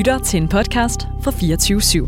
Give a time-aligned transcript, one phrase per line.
[0.00, 2.06] lytter til en podcast fra 24 /7.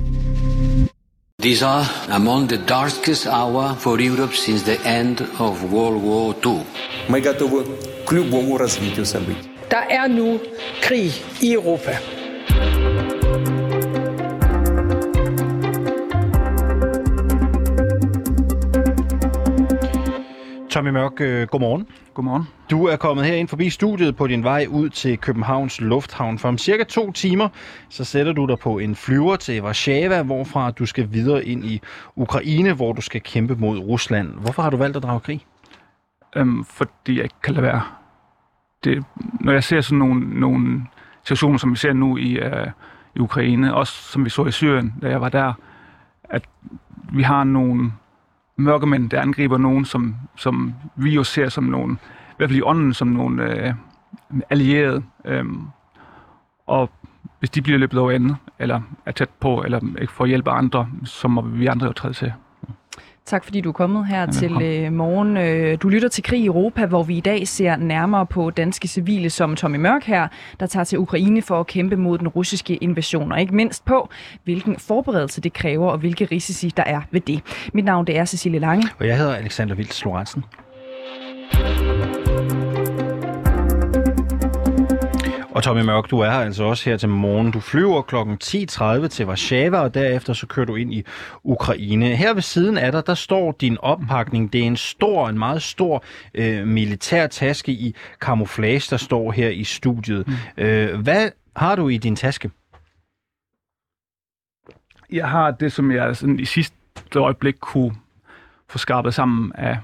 [1.43, 6.61] These are among the darkest hour for Europe since the end of World War II.
[7.09, 7.65] Мы готовы
[8.07, 9.51] к любому развитию событий.
[9.71, 10.39] Der er nu
[10.83, 11.93] krig i Europa.
[20.78, 21.88] Tommy Mørk, øh, godmorgen.
[22.14, 22.44] Godmorgen.
[22.72, 26.40] Du er kommet her ind forbi studiet på din vej ud til Københavns Lufthavn.
[26.40, 27.50] For om cirka to timer,
[27.90, 31.82] så sætter du dig på en flyver til Warszawa, hvorfra du skal videre ind i
[32.16, 34.34] Ukraine, hvor du skal kæmpe mod Rusland.
[34.34, 35.46] Hvorfor har du valgt at drage krig?
[36.36, 37.82] Øhm, fordi jeg ikke kan lade være.
[38.84, 39.04] Det,
[39.40, 40.86] når jeg ser sådan nogle, nogle
[41.24, 42.68] situationer, som vi ser nu i, øh,
[43.16, 45.54] i Ukraine, også som vi så i Syrien, da jeg var der,
[46.24, 46.44] at
[47.14, 47.92] vi har nogle
[48.58, 52.62] mørkemænd, der angriber nogen, som, som vi jo ser som nogen, i hvert fald i
[52.62, 53.74] ånden, som nogle øh,
[54.50, 55.04] allierede.
[55.26, 55.46] Øh,
[56.68, 56.90] og
[57.40, 60.58] hvis de bliver løbet over ende, eller er tæt på, eller ikke får hjælp af
[60.58, 62.34] andre, så må vi andre jo træde til.
[63.28, 65.38] Tak fordi du er kommet her ja, til øh, morgen.
[65.38, 68.88] Øh, du lytter til Krig i Europa, hvor vi i dag ser nærmere på danske
[68.88, 70.28] civile som Tommy Mørk her,
[70.60, 74.10] der tager til Ukraine for at kæmpe mod den russiske invasion, og ikke mindst på,
[74.44, 77.42] hvilken forberedelse det kræver, og hvilke risici der er ved det.
[77.74, 78.90] Mit navn det er Cecilie Lange.
[79.00, 80.44] Og jeg hedder Alexander Vils Lorentzen.
[85.58, 87.52] Og Tommy Mørk, du er her altså også her til morgen.
[87.52, 88.16] Du flyver kl.
[88.16, 91.04] 10.30 til Warszawa, og derefter så kører du ind i
[91.44, 92.16] Ukraine.
[92.16, 94.54] Her ved siden af dig, der står din oppakning.
[94.54, 99.50] Det er en stor, en meget stor øh, militær taske i camouflage, der står her
[99.50, 100.28] i studiet.
[100.28, 100.34] Mm.
[100.58, 102.52] Øh, hvad har du i din taske?
[105.12, 107.96] Jeg har det, som jeg sådan, i sidste øjeblik kunne
[108.70, 109.78] få skarpet sammen af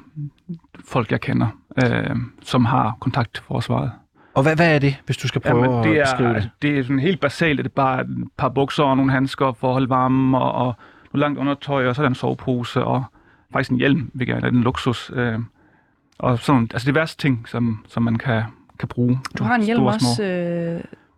[0.85, 1.47] folk, jeg kender,
[1.85, 3.91] øh, som har kontakt til forsvaret.
[4.36, 6.50] Og hvad, hvad er det, hvis du skal prøve Jamen, det er, at beskrive det?
[6.62, 7.58] Det er sådan helt basalt.
[7.58, 10.75] Det er bare et par bukser og nogle handsker for at holde varme, og, og
[11.14, 13.03] noget langt undertøj, og så er der en sovepose, og
[13.53, 15.12] faktisk en hjelm, hvilket er en luksus.
[15.16, 15.40] Øh,
[16.19, 18.44] og sådan, altså det værste ting, som, som man kan,
[18.80, 19.19] kan bruge.
[19.38, 20.30] Du har en hjelm Store, også øh,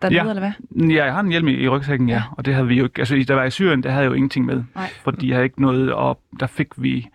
[0.02, 0.30] dernede, Ja.
[0.30, 0.90] eller hvad?
[0.90, 2.16] Ja, jeg har en hjelm i, i rygsækken, ja.
[2.16, 2.24] Ja.
[2.32, 3.00] Og det havde vi jo ikke.
[3.00, 4.64] Altså, da jeg var i Syrien, der havde jeg jo ingenting med.
[4.76, 4.90] Nej.
[5.04, 7.08] Fordi jeg havde ikke noget, og der fik vi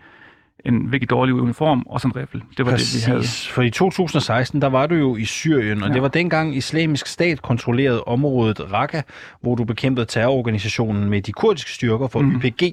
[0.65, 2.43] en virkelig dårlig uniform og sådan en riffel.
[2.57, 3.19] Det var det, vi havde.
[3.19, 3.47] Præcis.
[3.47, 5.93] For i 2016, der var du jo i Syrien, og Ja.
[5.93, 9.01] det var dengang islamisk stat kontrollerede området Raqqa,
[9.41, 12.35] hvor du bekæmpede terrororganisationen med de kurdiske styrker for mm.
[12.35, 12.63] YPG.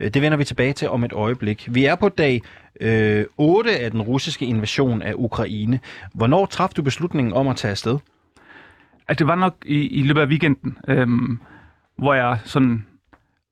[0.00, 1.68] Øh, Det vender vi tilbage til om et øjeblik.
[1.70, 2.42] Vi er på dag
[2.80, 5.80] øh, 8 af den russiske invasion af Ukraine.
[6.14, 7.98] Hvornår traf du beslutningen om at tage afsted?
[9.08, 11.38] at det var nok i, i løbet af weekenden, øhm,
[11.98, 12.86] hvor jeg sådan,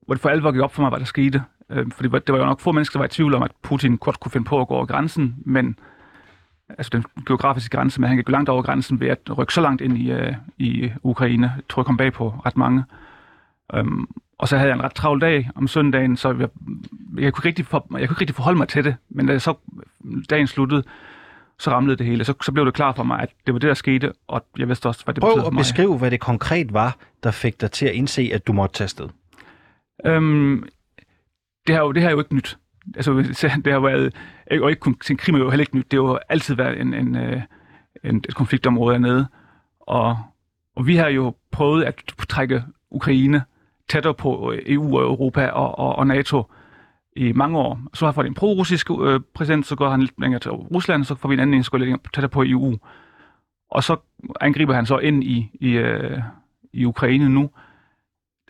[0.06, 1.42] hvor det for alvor gik op for mig, hvad der skete.
[1.70, 3.96] Øhm, fordi det var jo nok få mennesker, der var i tvivl om, at Putin
[3.96, 5.78] godt kunne finde på at gå over grænsen, men
[6.68, 9.82] altså den geografiske grænse, men han gik langt over grænsen ved at rykke så langt
[9.82, 11.52] ind i, øh, i Ukraine.
[11.56, 12.84] Jeg tror, jeg kom bag på ret mange.
[13.74, 14.06] Øhm,
[14.38, 17.48] og så havde jeg en ret travl dag om søndagen, så jeg, jeg, kunne, ikke
[17.48, 18.96] rigtig for, jeg kunne ikke rigtig forholde mig til det.
[19.08, 19.54] Men da så
[20.30, 20.82] dagen sluttede,
[21.58, 22.24] så ramlede det hele.
[22.24, 24.68] Så, så blev det klart for mig, at det var det, der skete, og jeg
[24.68, 25.60] vidste også, hvad det betød Prøv for at mig.
[25.60, 28.84] beskrive, hvad det konkret var, der fik dig til at indse, at du måtte tage
[28.86, 29.08] afsted.
[30.04, 30.64] Øhm,
[31.66, 32.58] det, her, er jo- det her er jo ikke nyt.
[32.96, 33.12] Altså,
[33.64, 34.14] det har været,
[34.62, 35.90] og ikke kun sin krim er jo heller ikke nyt.
[35.90, 37.42] Det har jo altid været en, en, øh,
[38.04, 39.26] en, et konfliktområde dernede.
[39.80, 40.18] Og,
[40.76, 43.42] og vi har jo prøvet at trække Ukraine
[43.88, 46.44] tættere på øh, EU og Europa og, og, og NATO
[47.16, 47.80] i mange år.
[47.94, 51.04] Så har vi fået en pro-russisk øh, præsident, så går han lidt længere til Rusland,
[51.04, 52.78] så får vi en anden, en, så går lidt tættere på EU.
[53.70, 53.96] Og så
[54.40, 56.18] angriber han så ind i, i, øh,
[56.72, 57.50] i Ukraine nu,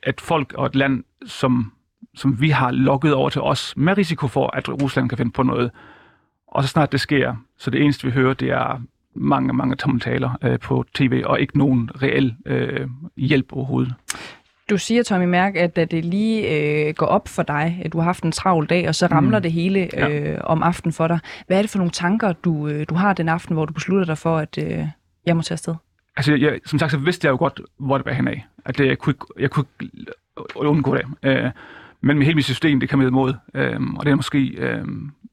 [0.03, 1.73] at folk og et land, som,
[2.17, 5.43] som vi har lukket over til os, med risiko for, at Rusland kan finde på
[5.43, 5.71] noget.
[6.49, 8.83] Og så snart det sker, så det eneste vi hører, det er
[9.15, 13.95] mange, mange tomme taler øh, på tv, og ikke nogen reel øh, hjælp overhovedet.
[14.71, 16.49] Du siger, Tommy Mærk, at da det lige
[16.89, 19.39] øh, går op for dig, at du har haft en travl dag, og så ramler
[19.39, 19.43] Mm.
[19.43, 20.09] det hele Ja.
[20.33, 21.19] øh, om aftenen for dig.
[21.47, 24.05] Hvad er det for nogle tanker, du, øh, du har den aften, hvor du beslutter
[24.07, 24.87] dig for, at øh,
[25.27, 25.75] jeg må tage afsted?
[26.17, 28.37] Altså, jeg, som sagt, så vidste jeg jo godt, hvor det var henad.
[28.65, 30.13] At det, jeg, kunne, ikke- jeg kunne ikke
[30.57, 31.05] undgå det.
[31.23, 31.51] Øh,
[32.01, 33.35] men med hele mit system, det kan med imod.
[33.55, 34.85] Øh, og det er måske øh,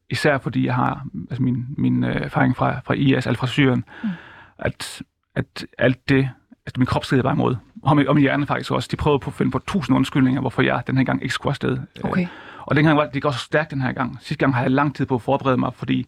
[0.09, 3.83] især, fordi jeg har altså min, min øh, erfaring fra, fra IS, altså fra Syrien,
[4.03, 4.09] mm.
[4.57, 5.01] at,
[5.35, 6.29] at alt det,
[6.65, 7.55] at min krop strider bare imod.
[7.83, 8.89] Og min, og min hjerne faktisk også.
[8.91, 11.51] De prøvede på at finde på tusind undskyldninger, hvorfor jeg den her gang ikke skulle
[11.51, 11.71] afsted.
[11.71, 12.27] Øh, Okay.
[12.59, 14.17] og dengang var det gik også stærkt den her gang.
[14.21, 16.07] Sidste gang havde jeg lang tid på at forberede mig, fordi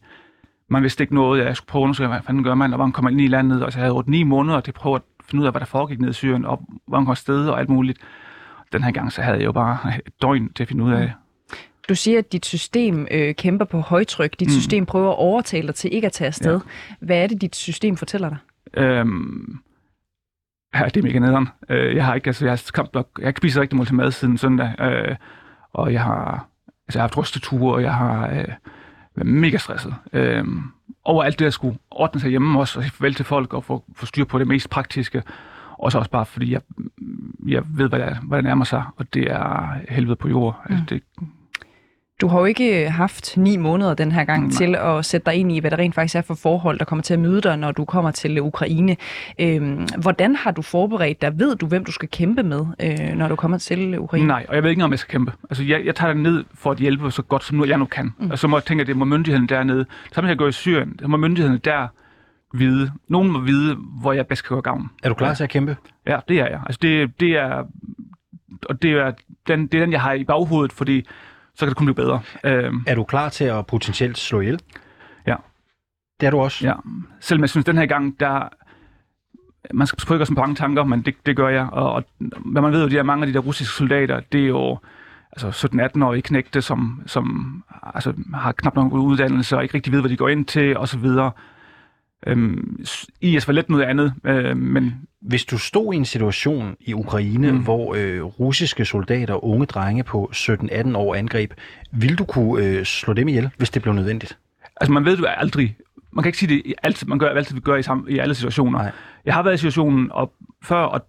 [0.69, 1.45] man vidste ikke noget.
[1.45, 3.31] Jeg skulle prøve at undersøge, hvad fanden gør man, og hvordan kommer man ind i
[3.31, 3.63] landet.
[3.63, 5.65] Og så havde jeg 8-9 måneder til at prøve at finde ud af, hvad der
[5.65, 7.99] foregik nede i Syrien, og hvordan kom afsted og alt muligt.
[8.73, 11.13] Den her gang, så havde jeg jo bare et døgn til at finde ud af.
[11.89, 14.39] Du siger, at dit system øh, kæmper på højtryk.
[14.39, 14.51] Dit mm.
[14.51, 16.53] system prøver at overtale dig til ikke at tage afsted.
[16.53, 17.05] Ja.
[17.05, 18.37] Hvad er det, dit system fortæller dig?
[18.73, 19.59] Øhm,
[20.75, 21.47] Ja, det er mega nederen.
[21.69, 24.11] Øh, jeg har ikke, altså, jeg har, kamp, jeg har ikke spist rigtig til mad
[24.11, 25.15] siden søndag, øh,
[25.73, 26.47] og jeg har,
[26.87, 28.47] altså, jeg har haft rysteture, og jeg har øh,
[29.15, 29.95] været mega stresset.
[30.13, 30.45] Øh,
[31.03, 33.83] over alt det, jeg skulle ordne sig hjemme også, og farvel til folk, og få,
[33.95, 35.23] få styr på det mest praktiske.
[35.77, 36.61] Og så også bare, fordi jeg,
[37.47, 40.61] jeg ved, hvad der, hvad der nærmer sig, og det er helvede på jord.
[40.69, 41.01] Altså, det,
[42.21, 44.51] Du har jo ikke haft ni måneder den her gang Nej.
[44.51, 47.03] til at sætte dig ind i, hvad der rent faktisk er for forhold, der kommer
[47.03, 48.95] til at møde dig, når du kommer til Ukraine.
[49.39, 51.39] Øhm, hvordan har du forberedt dig?
[51.39, 54.27] Ved du, hvem du skal kæmpe med, øh, når du kommer til Ukraine?
[54.27, 55.31] Nej, og jeg ved ikke, om jeg skal kæmpe.
[55.49, 57.85] Altså, jeg, jeg tager det ned for at hjælpe så godt, som nu jeg nu
[57.85, 58.13] kan.
[58.19, 58.31] Mm.
[58.31, 59.85] Og så må jeg tænke, at det må myndighederne dernede.
[60.11, 61.87] Som jeg går i Syrien, så må myndighederne der
[62.59, 62.91] vide.
[63.07, 64.89] Nogen må vide, hvor jeg bedst kan gå gavn.
[65.03, 65.77] Er du klar til at kæmpe?
[66.07, 66.61] Ja, det er jeg.
[66.65, 67.63] Altså, det, det er...
[68.69, 69.11] Og det er,
[69.47, 71.07] den, det er den, jeg har i baghovedet, fordi
[71.55, 72.21] så kan det kun blive bedre.
[72.43, 74.59] Øhm, Er du klar til at potentielt slå ihjel?
[75.27, 75.35] Ja.
[76.19, 76.67] Det er du også?
[76.67, 76.73] Ja,
[77.19, 78.49] selvom jeg synes, den her gang, der...
[79.73, 81.67] Man skal ikke gøre så mange tanker, men det, det gør jeg.
[81.71, 82.03] Og, og
[82.45, 84.77] hvad man ved jo, de her mange af de der russiske soldater, det er jo
[85.31, 87.63] altså 17-18-årige knægte, som, som
[87.93, 91.05] altså, har knap nok uddannelse og ikke rigtig ved, hvad de går ind til, osv.
[92.25, 92.85] Øhm,
[93.21, 97.51] IS var lidt noget andet, øh, men Hvis du stod i en situation i Ukraine,
[97.51, 97.57] mm.
[97.57, 101.53] Hvor øh, russiske soldater og unge drenge på 17-18 år angreb,
[101.91, 104.37] ville du kunne øh, slå dem ihjel, hvis det blev nødvendigt?
[104.81, 105.75] Altså, man ved jo aldrig.
[106.11, 107.07] Man kan ikke sige det altid.
[107.07, 108.79] Man gør altid, vi gør i, sam, i alle situationer.
[108.79, 108.91] Nej.
[109.25, 110.33] Jeg har været i situationen og
[110.63, 111.05] før, og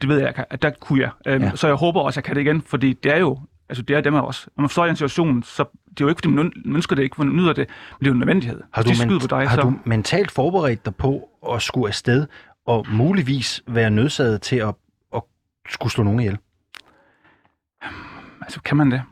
[0.00, 1.10] det ved jeg, at der kunne jeg.
[1.26, 1.50] Øhm, ja.
[1.54, 3.38] Så jeg håber også, at jeg kan det igen, fordi det er jo,
[3.68, 4.48] altså det er dem af os.
[4.56, 6.96] Når man står i en situation, så det er jo ikke, fordi man øn- ønsker
[6.96, 8.60] det ikke, man nyder det, men det er jo en nødvendighed.
[8.72, 9.62] Har du, ment- på dig, har så...
[9.62, 12.26] du mentalt forberedt dig på at skulle afsted
[12.66, 14.74] og muligvis være nødsaget til at,
[15.14, 15.22] at
[15.68, 16.38] skulle slå nogen ihjel?
[18.42, 19.02] Altså, kan man det?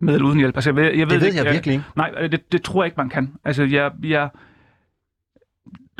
[0.00, 0.56] Med eller uden hjælp?
[0.56, 1.84] Altså, jeg ved, jeg ved Det ved ikke, jeg virkelig ikke.
[1.96, 3.34] Nej, øh, det, det tror jeg ikke, man kan.
[3.44, 3.92] Altså, jeg...
[4.02, 4.28] jeg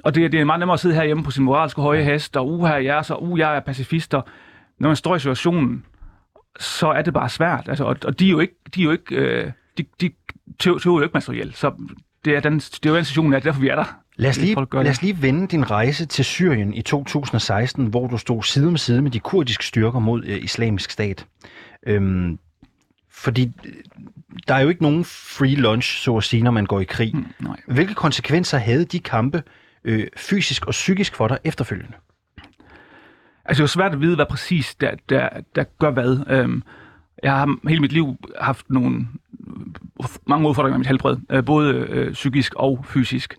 [0.04, 2.48] og det, det er meget nemmere at sidde herhjemme på sin moralske høje hest, og
[2.50, 4.24] uha, jeg er så, uh, jeg er pacifist, og
[4.78, 5.84] når man står i situationen,
[6.58, 7.68] så er det bare svært.
[7.68, 10.10] Altså, og, og de er jo ikke, de er jo ikke, øh, de, de
[10.58, 11.72] tøver jo ikke materiel, så
[12.24, 14.00] det er, den, det er jo den situation, at derfor vi er der.
[14.16, 17.86] Lad os, lige, Folk gør lad os lige vende din rejse til Syrien i 2016,
[17.86, 21.26] hvor du stod side om side med de kurdiske styrker mod øh, islamisk stat.
[21.86, 22.38] Øhm,
[23.10, 23.72] fordi øh,
[24.48, 27.16] der er jo ikke nogen free lunch, så at sige, når man går i krig.
[27.16, 27.56] Mm, nej.
[27.66, 29.42] Hvilke konsekvenser havde de kampe
[29.84, 31.96] øh, fysisk og psykisk for dig efterfølgende?
[33.50, 36.18] Altså, det er jo svært at vide, hvad præcis der, der, der gør hvad.
[36.28, 36.62] Øhm,
[37.22, 39.06] jeg har hele mit liv haft nogle
[40.26, 43.36] mange udfordringer med mit helbred, øh, både øh, psykisk og fysisk.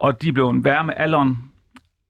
[0.00, 1.38] Og de er blevet værre med alderen,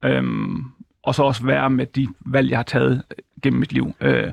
[0.05, 0.63] øhm,
[1.03, 3.03] og så også værre med de valg, jeg har taget
[3.43, 3.95] gennem mit liv.
[4.01, 4.31] Øh,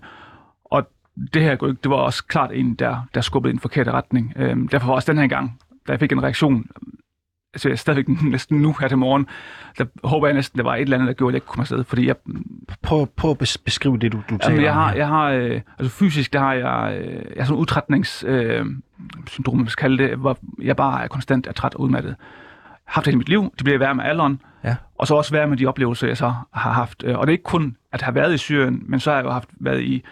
[0.64, 0.90] og
[1.34, 4.32] det her det var også klart en, der, der skubbede i en forkert retning.
[4.36, 6.66] Øh, derfor var også den her gang, da jeg fik en reaktion,
[7.54, 9.26] altså jeg stadigvæk næsten nu her til morgen,
[9.78, 11.52] der håber jeg næsten, der var et eller andet, der gjorde, at jeg ikke kunne
[11.54, 11.84] komme afsted.
[11.84, 12.16] Fordi jeg,
[12.82, 15.60] Prøv, prøv at bes- beskrive det, du, du taler Jamen, jeg har, jeg har øh,
[15.78, 18.66] altså fysisk, der har jeg, øh, jeg har sådan en udtrætnings øh,
[19.26, 22.16] syndrom, man skal kalde det, hvor jeg bare er konstant er træt og udmattet.
[22.84, 24.76] Haft det hele mit liv, det bliver værre med alderen, Ja.
[24.98, 27.02] og så også værre med de oplevelser, jeg så har haft.
[27.06, 29.24] Øh, Og det er ikke kun at have været i Syrien, men så har jeg
[29.24, 30.04] jo haft været i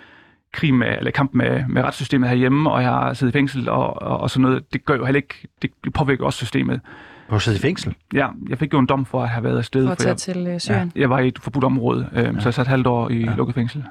[0.52, 4.02] krig med, eller kamp med, med retssystemet herhjemme, og jeg har siddet i fængsel og,
[4.02, 4.72] og, og sådan noget.
[4.72, 6.80] Det gør jo heller ikke, det påvirker også systemet.
[7.28, 7.94] Du har siddet i fængsel.
[8.14, 9.86] Ja, jeg fik jo en dom for at have været afsted.
[9.86, 10.92] For at tage jeg, til øh, Syrien?
[10.96, 12.32] jeg var i et forbudt område, øh, ja.
[12.40, 13.30] så jeg satte et halvt år i Ja.
[13.30, 13.36] ja.
[13.36, 13.84] lukket fængsel.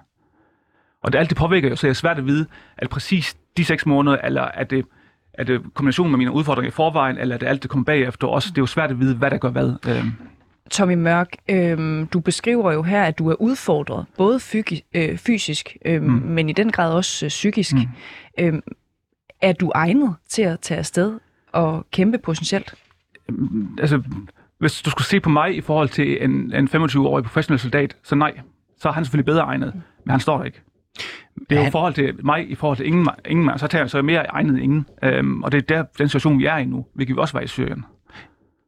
[1.03, 2.45] Og det alt det påvirker jo, så det er svært at vide,
[2.79, 4.85] det præcis de seks måneder, eller er det,
[5.33, 8.27] er det kombinationen med mine udfordringer i forvejen, eller er det alt, det kommer bagefter
[8.27, 8.49] også?
[8.49, 9.73] Det er jo svært at vide, hvad der gør hvad.
[9.87, 10.05] Øh,
[10.71, 15.77] Tommy Mørk, øhm, du beskriver jo her, at du er udfordret, både fygi, øh, fysisk,
[15.85, 16.11] øhm, mm.
[16.11, 17.73] Men i den grad også øh, psykisk.
[17.73, 17.81] Mm.
[18.39, 18.61] Øhm,
[19.41, 21.19] er du egnet til at tage afsted
[21.51, 22.73] og kæmpe potentielt?
[23.79, 24.01] Altså,
[24.59, 28.15] hvis du skulle se på mig i forhold til en, en 25-årig professionel soldat, så
[28.15, 28.39] nej,
[28.79, 29.73] så er han selvfølgelig bedre egnet,
[30.05, 30.61] men han står der ikke.
[31.49, 33.83] Det er jo i forhold til mig, i forhold til ingen, ingen mand, så tager
[33.83, 34.85] jeg så er mere egnet end ingen.
[35.03, 37.41] Øhm, og det er der, den situation, vi er i nu, hvilket vi også var
[37.41, 37.85] i Syrien.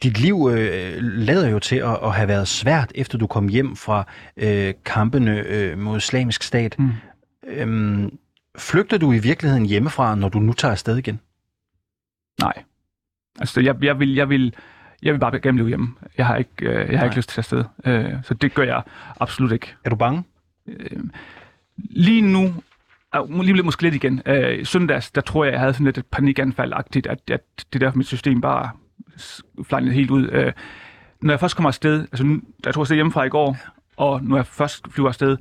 [0.04, 3.76] Dit liv øh, lader jo til at, at have været svært, efter du kom hjem
[3.76, 6.76] fra øh, kampene øh, mod islamisk stat.
[6.80, 6.90] Mm.
[7.48, 8.18] Øhm,
[8.58, 11.20] flygter du i virkeligheden hjemmefra, når du nu tager afsted igen?
[12.42, 12.64] Nej.
[13.40, 14.54] Altså, jeg, jeg, vil, jeg, vil,
[15.04, 15.96] jeg vil bare gerne blive hjemme.
[16.18, 17.06] Jeg har ikke, øh, jeg har Nej.
[17.06, 17.64] ikke lyst til at afsted.
[17.86, 18.82] Øh, så det gør jeg
[19.20, 19.76] absolut ikke.
[19.86, 20.24] Er du bange?
[20.68, 21.00] Øh,
[21.78, 22.54] lige nu,
[23.42, 24.22] lige lidt måske lidt igen.
[24.26, 27.42] Øh, søndags, der tror jeg, jeg havde sådan lidt et panikanfald-agtigt, at, at
[27.74, 28.70] det der mit system bare
[29.64, 30.30] flejnede helt ud.
[30.32, 30.54] Øh,
[31.22, 33.58] når jeg først kommer afsted, altså nu, jeg tog afsted hjemmefra i går,
[33.98, 35.38] og når jeg først flyver afsted,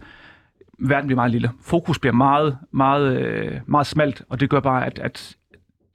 [0.79, 1.51] verden bliver meget lille.
[1.63, 5.37] Fokus bliver meget, meget, øh, meget smalt, og det gør bare, at, at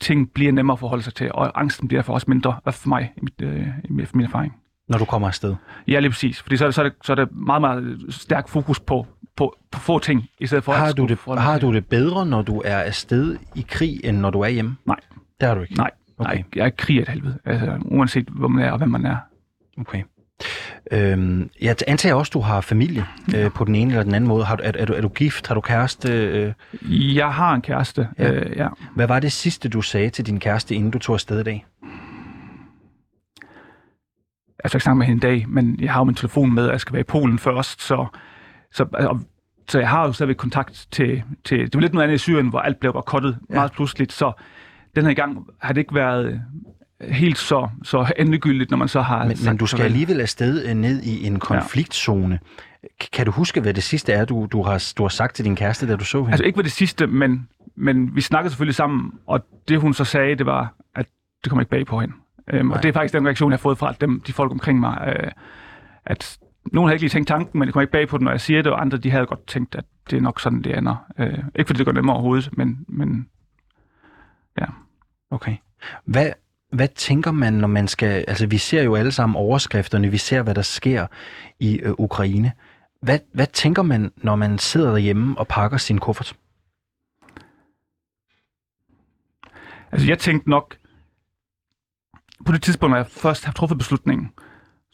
[0.03, 2.89] ting bliver nemmere at forholde sig til, og angsten bliver derfor også mindre, i for
[2.89, 4.53] mig, i, mit, øh, i min erfaring.
[4.89, 5.55] når du kommer afsted?
[5.87, 6.41] Ja, lige præcis.
[6.41, 9.07] Fordi så er det, så er det, så er det meget, meget stærk fokus på,
[9.35, 12.25] på, på få ting, i stedet for Har at du, det, har du det bedre,
[12.25, 14.75] når du er afsted i krig, end når du er hjemme?
[14.85, 14.99] Nej.
[15.39, 15.73] Det har du ikke?
[15.75, 16.33] Nej, Okay.
[16.35, 17.37] nej, jeg er ikke krig af et helvede.
[17.45, 19.17] Altså, uanset hvor man er og hvem man er.
[19.79, 20.03] Okay.
[20.91, 24.45] Øhm, jeg antager også, du har familie øh, på den ene eller den anden måde.
[24.45, 25.47] Har er, er, du, er du gift?
[25.47, 26.13] Har du kæreste?
[26.13, 28.07] Øh, Jeg har en kæreste.
[28.19, 28.31] Ja.
[28.31, 28.67] Øh, ja.
[28.95, 31.65] hvad var det sidste, du sagde til din kæreste, inden du tog afsted i dag?
[34.63, 36.65] Jeg skal ikke snakke med hende en dag, men jeg har jo min telefon med,
[36.65, 38.05] og jeg skal være i Polen først, så,
[38.71, 39.19] så, og,
[39.67, 41.59] så jeg har jo stadigvæk kontakt til, til...
[41.59, 43.55] Det var lidt noget andet i Syrien, hvor alt blev kottet ja.
[43.55, 44.31] meget pludseligt, så
[44.95, 46.41] den her gang har det ikke været
[47.01, 50.73] helt så, så endegyldigt, når man så har Men, men du skal alligevel afsted øh,
[50.75, 52.39] ned i en konfliktzone.
[53.03, 55.45] K- Kan du huske, hvad det sidste er, du, du, har, du har sagt til
[55.45, 56.31] din kæreste, da du så hende?
[56.31, 60.03] Altså ikke var det sidste, men, men vi snakkede selvfølgelig sammen, og det hun så
[60.03, 61.05] sagde, det var, at
[61.43, 62.13] det kommer ikke bag på hende.
[62.49, 62.77] Øhm, Nej.
[62.77, 65.15] og det er faktisk den reaktion, jeg har fået fra dem, de folk omkring mig,
[65.19, 65.31] øh,
[66.05, 66.37] at
[66.71, 68.41] nogen har ikke lige tænkt tanken, men det kommer ikke bag på den, når jeg
[68.41, 70.95] siger det, og andre de havde godt tænkt, at det er nok sådan, det ender.
[71.19, 73.27] Øh, ikke fordi det går nemmere overhovedet, men, men
[75.31, 75.55] Okay.
[76.05, 76.31] Hvad,
[76.73, 78.25] hvad tænker man, når man skal...
[78.27, 81.07] Altså, vi ser jo alle sammen overskrifterne, vi ser, hvad der sker
[81.59, 82.51] i øh, Ukraine.
[83.01, 86.35] Hvad, hvad tænker man, når man sidder derhjemme og pakker sin kuffert?
[89.93, 90.77] altså jeg tænkte nok,
[92.45, 94.31] på det tidspunkt, når jeg først har truffet beslutningen,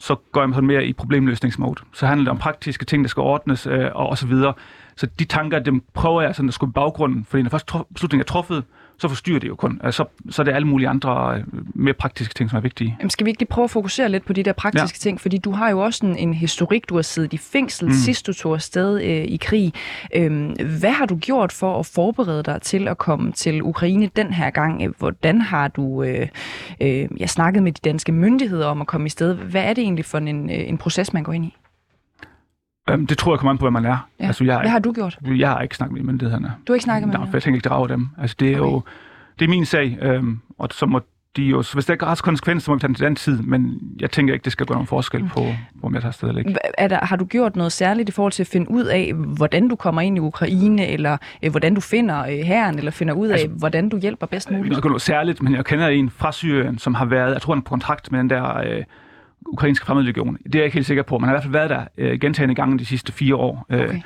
[0.00, 1.82] så går jeg sådan mere i problemløsningsmode.
[1.92, 4.54] Så handler det om praktiske ting, der skal ordnes øh, og, og så videre.
[4.96, 8.20] Så de tanker, dem prøver jeg sådan at skubbe i baggrunden, fordi når først beslutningen
[8.20, 8.64] er truffet,
[9.00, 9.80] så forstyrrer det jo kun.
[9.84, 12.96] Altså, så, så er det alle mulige andre øh, mere praktiske ting, som er vigtige.
[12.98, 15.10] Jamen, skal vi ikke lige prøve at fokusere lidt på de der praktiske ja.
[15.10, 15.20] ting?
[15.20, 17.94] Fordi du har jo også en, en historik, du har siddet i fængsel, mm.
[17.94, 19.72] sidst du tog afsted øh, i krig.
[20.14, 24.32] Øhm, hvad har du gjort for at forberede dig til at komme til Ukraine den
[24.32, 24.82] her gang?
[24.82, 26.28] Øh, Hvordan har du øh,
[26.80, 29.34] øh, ja, snakket med de danske myndigheder om at komme i sted?
[29.34, 31.56] Hvad er det egentlig for en, øh, en proces, man går ind i?
[32.90, 34.08] Øhm, det tror jeg kommer an på, hvad man er.
[34.20, 34.26] Ja.
[34.26, 35.18] Altså, jeg, Hvad har du gjort?
[35.26, 36.52] jeg har ikke snakket med myndighederne.
[36.66, 37.30] Du har ikke snakket med Nej, dem?
[37.30, 38.08] for jeg tænker ikke drage dem.
[38.18, 38.72] Altså, det er Okay.
[38.72, 38.82] jo
[39.38, 41.00] det er min sag, øhm, og så må
[41.36, 43.16] de jo, så hvis der ikke er retskonsekvenser, så må vi tage den til den
[43.16, 45.40] tid, men jeg tænker ikke, det skal gøre nogen forskel på,
[45.74, 46.56] hvor jeg tager afsted eller ikke.
[46.78, 49.68] Er der, har du gjort noget særligt i forhold til at finde ud af, hvordan
[49.68, 53.28] du kommer ind i Ukraine, eller øh, hvordan du finder øh, herren, eller finder ud
[53.28, 54.72] af, altså, hvordan du hjælper bedst Det muligt?
[54.72, 57.54] er ikke noget særligt, men jeg kender en fra Syrien, som har været, jeg tror,
[57.54, 58.82] han er på kontrakt med den der øh,
[59.46, 60.38] ukrainske fremmedlegion.
[60.44, 61.84] Det er jeg ikke helt sikker på, men han har i hvert fald været der
[61.98, 63.66] øh, gentagende gange de sidste fire år.
[63.70, 64.00] Øh, Okay.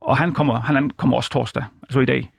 [0.00, 2.30] Og han kommer, han kommer også torsdag, altså i dag,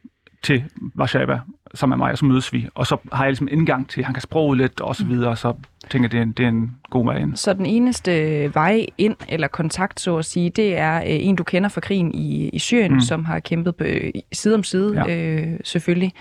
[0.44, 0.64] til
[0.98, 1.40] Warszawa
[1.74, 2.68] sammen med mig, og så mødes vi.
[2.76, 5.06] Og så har jeg ligesom en indgang til, at han kan sproge lidt og så
[5.06, 5.54] videre, så
[5.90, 7.36] tænker jeg, det er en, det er en god vej ind.
[7.36, 8.12] Så den eneste
[8.54, 12.14] vej ind, eller kontakt, så at sige, det er øh, en, du kender fra krigen
[12.14, 12.96] i, i Syrien, mm.
[12.96, 13.02] Mm.
[13.02, 15.16] som har kæmpet på, øh, side om side, ja.
[15.18, 16.14] øh, selvfølgelig,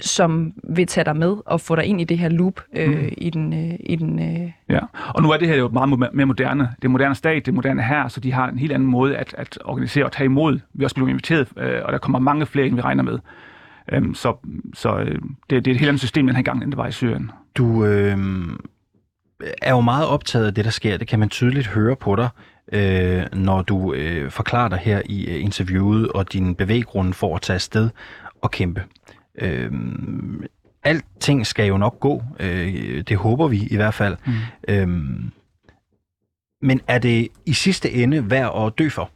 [0.00, 3.08] som vil tage dig med og få dig ind i det her loop øh, mm.
[3.16, 3.52] i den...
[3.52, 4.80] Øh, i den øh, Ja,
[5.14, 6.70] og nu er det her jo meget mere moderne.
[6.76, 9.16] Det er moderne stat, det er moderne her, så de har en helt anden måde
[9.16, 10.58] at, at organisere og tage imod.
[10.74, 13.18] Vi er også blevet inviteret, øh, og der kommer mange flere, end vi regner med.
[13.92, 14.36] Øhm, så
[14.74, 15.18] så øh,
[15.50, 17.30] det, det er et helt andet system den her gang, end det var i Syrien.
[17.56, 18.18] Du øh,
[19.62, 20.96] er jo meget optaget af det, der sker.
[20.96, 22.28] Det kan man tydeligt høre på dig,
[22.72, 27.42] øh, når du øh, forklarer dig her i øh, interviewet og din bevæggrund for at
[27.42, 27.90] tage afsted
[28.42, 28.82] og kæmpe.
[29.38, 29.70] Øh,
[30.82, 32.22] alting skal jo nok gå.
[32.40, 34.16] Øh, det håber vi i hvert fald.
[34.26, 34.32] Mm.
[34.68, 34.88] Øh,
[36.62, 39.10] men er det i sidste ende værd at dø for?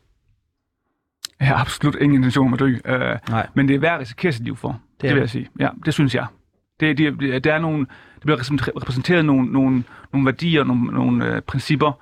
[1.41, 3.47] Jeg har absolut ingen intention om at dø, øh, Nej.
[3.55, 4.81] men det er værd at risikere sit liv for.
[5.00, 5.49] Det, er det vil jeg sige.
[5.61, 6.27] Ja, det synes jeg.
[6.81, 7.79] Det, det, der er nogle,
[8.15, 8.37] det bliver
[8.77, 11.93] repræsenteret- nogle, nogle, nogle værdier, nogle, nogle øh, principper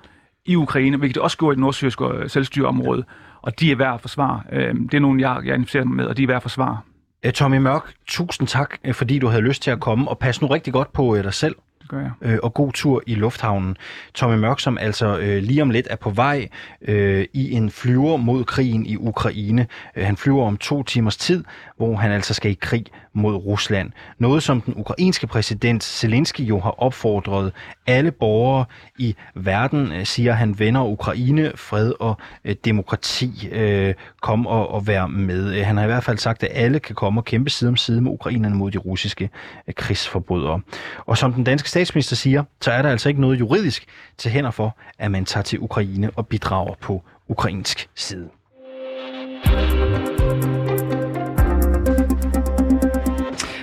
[0.45, 3.03] i Ukraine, hvilket det også gjorde i det nordsyriske øh, selvstyreområde,
[3.41, 4.41] og de er værd at forsvare.
[4.51, 6.77] Øh, det er nogle, jeg, jeg inviterer mig med, og de er værd at forsvare.
[7.25, 10.41] Øh, Tommy Mørk, tusind tak, øh, fordi du havde lyst til at komme, og pas
[10.41, 11.55] nu rigtig godt på øh, dig selv.
[11.81, 12.11] Det gør jeg.
[12.21, 13.77] øh, og god tur i lufthavnen.
[14.13, 16.47] Tommy Mørk, som altså øh, lige om lidt er på vej
[16.81, 19.67] øh, i en flyver mod krigen i Ukraine.
[19.95, 21.43] Øh, han flyver om to timers tid,
[21.77, 23.91] hvor han altså skal i krig mod Rusland.
[24.17, 27.51] Noget, som den ukrainske præsident Zelensky jo har opfordret
[27.87, 28.65] alle borgere
[28.97, 33.49] i verden, øh, siger han, venner Ukraine, fred og øh, demokrati.
[33.51, 35.55] Øh, kom og, og vær med.
[35.55, 37.75] Øh, Han har i hvert fald sagt, at alle kan komme og kæmpe side om
[37.77, 39.29] side med ukrainerne mod de russiske
[39.67, 40.61] øh, krigsforbrydere.
[41.05, 43.85] Og som den danske statsminister siger, så er der altså ikke noget juridisk
[44.17, 48.29] til hænder for, at man tager til Ukraine og bidrager på ukrainsk side.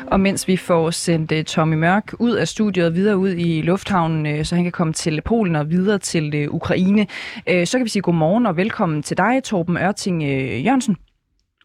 [0.07, 3.63] Og mens vi får sendt øh, Tommy Mørk ud af studiet og videre ud i
[3.63, 7.07] lufthavnen, øh, så han kan komme til Polen og videre til øh, Ukraine,
[7.47, 10.23] så kan vi sige godmorgen og velkommen til dig, Torben Ørting
[10.65, 10.97] Jørgensen.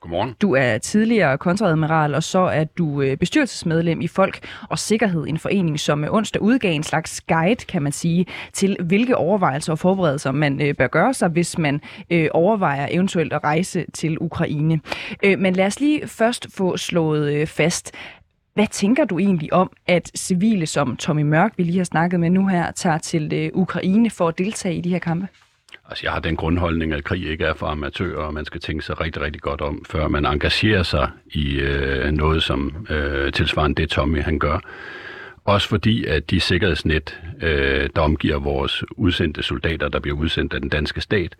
[0.01, 0.36] Godmorgen.
[0.41, 4.39] Du er tidligere kontradmiral, og så er du øh, bestyrelsesmedlem i Folk
[4.70, 8.77] og Sikkerhed, en forening, som øh, onsdag udgav en slags guide, kan man sige, til
[8.79, 11.81] hvilke overvejelser og forberedelser man øh, bør gøre sig, hvis man
[12.31, 14.79] overvejer eventuelt at rejse til Ukraine.
[15.24, 17.91] Men lad os lige først få slået fast.
[18.53, 22.29] Hvad tænker du egentlig om, at civile som Tommy Mørk, vi lige har snakket med
[22.29, 25.27] nu her, tager til Ukraine for at deltage i de her kampe?
[25.91, 28.86] Altså, jeg har den grundholdning, at krig ikke er for amatører, og man skal tænke
[28.86, 33.81] sig rigtig, rigtig godt om, før man engagerer sig i øh, noget, som øh, tilsvarende
[33.81, 34.60] det Tommy han gør.
[35.45, 40.62] Også fordi, at de sikkerhedsnet, øh, der omgiver vores udsendte soldater, der bliver udsendt af
[40.62, 41.36] den danske stat,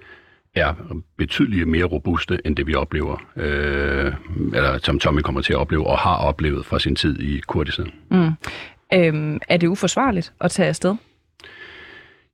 [0.55, 0.74] er
[1.17, 4.13] betydeligt mere robuste, end det vi oplever, øh,
[4.53, 7.91] eller som Tommy kommer til at opleve, og har oplevet fra sin tid i Kurdistan.
[8.12, 8.31] Mm.
[8.93, 10.96] Øhm, er det uforsvarligt at tage afsted?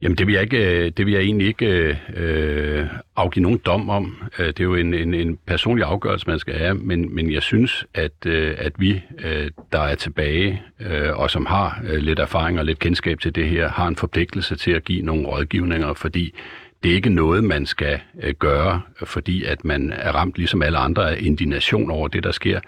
[0.01, 3.61] Jamen det vil jeg, ikke, øh, det vil jeg egentlig ikke øh, øh afgive nogen
[3.65, 4.23] dom om.
[4.39, 7.43] Øh, det er jo en, en, en personlig afgørelse, man skal have, men, men jeg
[7.43, 12.19] synes, at, øh, at vi, øh, der er tilbage, øh, og som har øh, lidt
[12.19, 15.93] erfaring og lidt kendskab til det her, har en forpligtelse til at give nogle rådgivninger,
[15.93, 16.35] fordi
[16.83, 20.77] det er ikke noget, man skal øh, gøre, fordi at man er ramt ligesom alle
[20.77, 22.59] andre af indignation over det, der sker.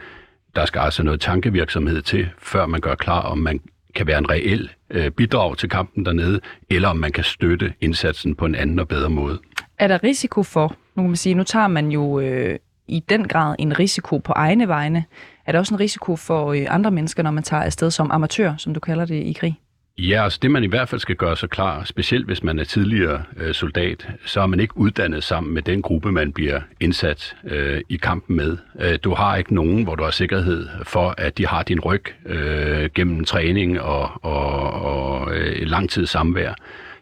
[0.56, 3.62] Der skal altså noget tankevirksomhed til, før man gør klar, om man
[3.96, 8.36] kan være en reel øh, bidrag til kampen dernede, eller om man kan støtte indsatsen
[8.36, 9.40] på en anden og bedre måde.
[9.78, 13.28] Er der risiko for, nu kan man sige, nu tager man jo øh, i den
[13.28, 15.06] grad en risiko på egne vegne.
[15.46, 18.54] Er der også en risiko for øh, andre mennesker, når man tager afsted som amatør,
[18.58, 19.60] som du kalder det i krig?
[20.02, 22.64] Ja, altså det man i hvert fald skal gøre sig klar, specielt hvis man er
[22.64, 27.36] tidligere øh, soldat, så er man ikke uddannet sammen med den gruppe, man bliver indsat
[27.44, 28.58] øh, i kampen med.
[28.80, 32.04] Øh, du har ikke nogen, hvor du har sikkerhed for, at de har din ryg
[32.26, 36.54] øh, gennem træning og, og, og øh, lang tid samvær.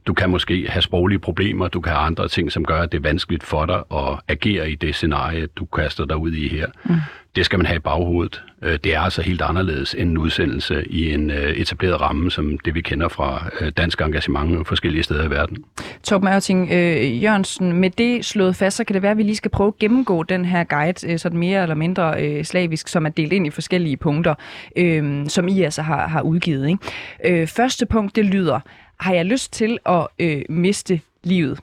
[0.08, 2.98] Du kan måske have sproglige problemer, du kan have andre ting, som gør, at det
[2.98, 6.68] er vanskeligt for dig at agere i det scenarie, du kaster dig ud i her.
[6.86, 6.96] Mm.
[7.36, 8.44] Det skal man have i baghovedet.
[8.62, 12.60] Øh, det er altså helt anderledes end en udsendelse i en øh, etableret ramme, som
[12.60, 15.58] det vi kender fra øh, dansk engagement forskellige steder i verden.
[16.04, 19.36] Torben Ørting øh, Jørgensen, med det slået fast, så kan det være, at vi lige
[19.36, 23.10] skal prøve at gennemgå den her guide, sådan mere eller mindre øh, slavisk, som er
[23.10, 24.36] delt ind i forskellige punkter,
[24.76, 26.68] øh, som I altså har, har udgivet.
[26.70, 27.42] Ikke?
[27.42, 28.60] Øh, første punkt, det lyder,
[29.00, 31.60] har jeg lyst til at øh, miste livet?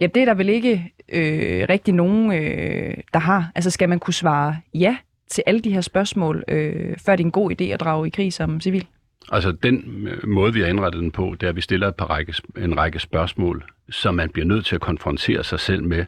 [0.00, 3.50] Ja, det er der vel ikke øh, rigtig nogen, øh, der har.
[3.54, 4.96] Altså skal man kunne svare ja
[5.28, 8.10] til alle de her spørgsmål, øh, før det er en god idé at drage i
[8.10, 8.86] krig som civil?
[9.32, 11.94] Altså den øh, måde, vi har indrettet den på, det er, at vi stiller et
[11.94, 16.04] par række, en række spørgsmål, som man bliver nødt til at konfrontere sig selv med,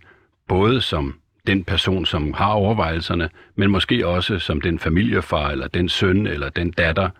[0.48, 1.14] både som
[1.46, 6.48] den person, som har overvejelserne, men måske også som den familiefar, eller den søn, eller
[6.48, 7.10] den datter, øh,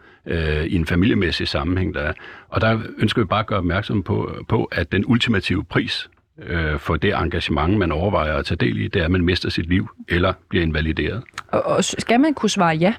[0.67, 2.13] i en familiemæssig sammenhæng, der er.
[2.49, 6.09] Og der ønsker vi bare at gøre opmærksom på, på at den ultimative pris
[6.43, 9.51] øh, for det engagement, man overvejer at tage del i, det er, at man mister
[9.51, 11.23] sit liv eller bliver invalideret.
[11.49, 12.95] Og, og skal man kunne svare ja,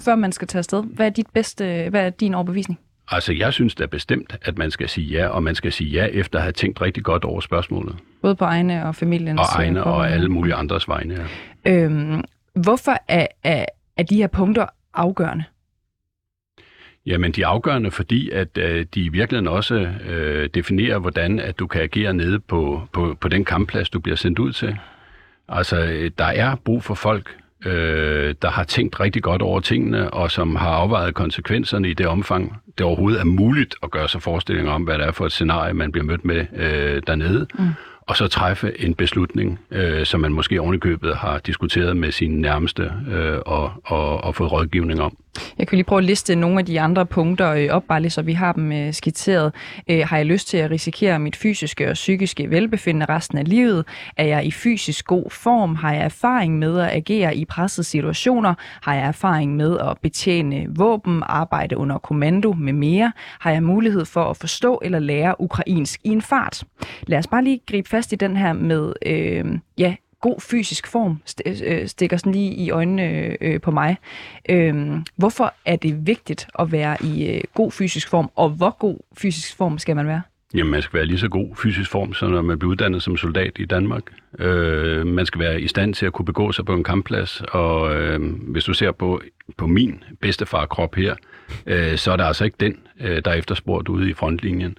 [0.00, 0.84] før man skal tage afsted?
[0.84, 2.78] Hvad er, dit bedste, hvad er din overbevisning?
[3.08, 6.06] Altså, jeg synes da bestemt, at man skal sige ja, og man skal sige ja
[6.06, 7.96] efter at have tænkt rigtig godt over spørgsmålet.
[8.22, 11.28] Både på egne og familiens Og egne og alle mulige andres vegne,
[11.64, 11.84] ja.
[11.84, 13.64] Øhm, hvorfor er, er,
[13.96, 15.44] er de her punkter afgørende?
[17.06, 19.74] Jamen, de er afgørende, fordi at øh, de i virkeligheden også
[20.08, 24.16] øh, definerer, hvordan at du kan agere nede på, på, på den kampplads, du bliver
[24.16, 24.78] sendt ud til.
[25.48, 27.36] Altså, øh, der er brug for folk,
[27.66, 32.06] øh, der har tænkt rigtig godt over tingene, og som har afvejet konsekvenserne i det
[32.06, 35.32] omfang, det overhovedet er muligt at gøre sig forestillinger om, hvad det er for et
[35.32, 37.46] scenarie, man bliver mødt med øh, dernede.
[37.58, 37.68] Mm
[38.12, 42.92] og så træffe en beslutning, øh, som man måske ovenikøbet har diskuteret med sine nærmeste
[43.10, 45.16] øh, og, og, og fået rådgivning om.
[45.58, 48.10] Jeg kan lige prøve at liste nogle af de andre punkter øh, op, bare lige
[48.10, 49.54] så vi har dem øh, skitseret.
[49.90, 53.84] Øh, har jeg lyst til at risikere mit fysiske og psykiske velbefindende resten af livet?
[54.16, 55.74] Er jeg i fysisk god form?
[55.74, 58.54] Har jeg erfaring med at agere i pressede situationer?
[58.82, 63.12] Har jeg erfaring med at betjene våben, arbejde under kommando med mere?
[63.40, 66.64] Har jeg mulighed for at forstå eller lære ukrainsk i en fart?
[67.06, 69.44] Lad os bare lige gribe fast i den her med øh,
[69.78, 73.96] ja, god fysisk form, øh, øh, stikker sådan lige i øjnene øh, på mig.
[74.48, 78.98] Øh, hvorfor er det vigtigt at være i øh, god fysisk form, og hvor god
[79.16, 80.22] fysisk form skal man være?
[80.54, 83.16] Jamen, man skal være lige så god fysisk form, som når man bliver uddannet som
[83.16, 84.02] soldat i Danmark.
[84.38, 87.96] Øh, man skal være i stand til at kunne begå sig på en kampplads, og
[87.96, 89.22] øh, hvis du ser på,
[89.56, 91.31] på min bedstefar-krop her, øh,
[91.66, 94.78] Øh, så er der altså ikke den, øh, der er efterspurgt ude i frontlinjen.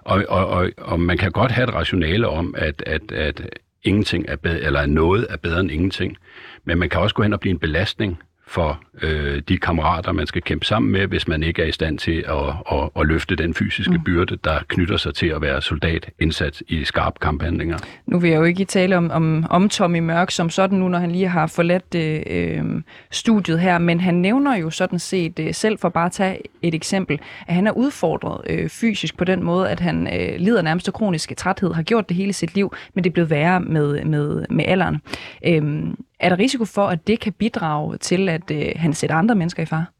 [0.00, 3.42] Og, og, og, og man kan godt have et rationale om, at, at, at
[3.82, 6.16] ingenting er bedre, eller noget er bedre end ingenting.
[6.64, 10.26] Men man kan også gå hen og blive en belastning for øh, de kammerater, man
[10.26, 13.36] skal kæmpe sammen med, hvis man ikke er i stand til at, at, at løfte
[13.36, 14.04] den fysiske mm.
[14.04, 17.78] byrde, der knytter sig til at være soldat indsat i skarpe kamphandlinger.
[18.06, 20.98] Nu vil jeg jo ikke tale om, om, om Tommy Mørk som sådan nu, når
[20.98, 25.78] han lige har forladt øh, studiet her, men han nævner jo sådan set øh, selv,
[25.78, 29.70] for bare at tage et eksempel, at han er udfordret øh, fysisk på den måde,
[29.70, 33.04] at han øh, lider nærmest af kronisk træthed, har gjort det hele sit liv, men
[33.04, 35.00] det er blevet værre med, med, med alderen.
[35.46, 39.34] Øh, er der risiko for, at det kan bidrage til, at øh, han sætter andre
[39.34, 39.90] mennesker i far?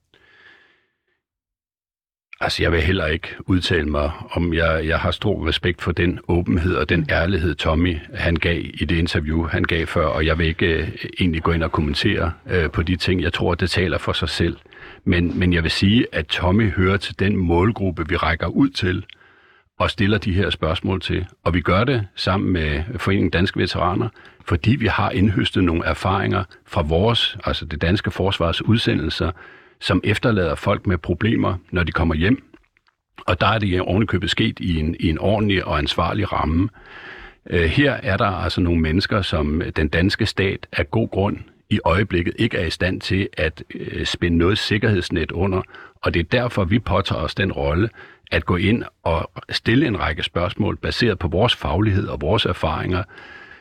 [2.40, 6.20] Altså, jeg vil heller ikke udtale mig om, jeg, jeg har stor respekt for den
[6.28, 7.06] åbenhed og den mm.
[7.10, 10.88] ærlighed, Tommy han gav i det interview, han gav før, og jeg vil ikke uh,
[11.20, 13.22] egentlig gå ind og kommentere uh, på de ting.
[13.22, 14.56] Jeg tror, det taler for sig selv.
[15.04, 19.04] Men, men jeg vil sige, at Tommy hører til den målgruppe, vi rækker ud til
[19.78, 21.26] og stiller de her spørgsmål til.
[21.44, 24.08] Og vi gør det sammen med Foreningen Danske Veteraner,
[24.44, 29.30] fordi vi har indhøstet nogle erfaringer fra vores, altså det danske forsvars udsendelser,
[29.80, 32.42] som efterlader folk med problemer, når de kommer hjem.
[33.26, 36.68] Og der er det ovenikøbet sket i en, i en ordentlig og ansvarlig ramme.
[37.50, 41.38] Øh, her er der altså nogle mennesker, som den danske stat af god grund
[41.70, 45.62] i øjeblikket ikke er i stand til at øh, spænde noget sikkerhedsnet under,
[46.02, 47.88] og det er derfor, vi påtager os den rolle
[48.34, 53.02] at gå ind og stille en række spørgsmål baseret på vores faglighed og vores erfaringer,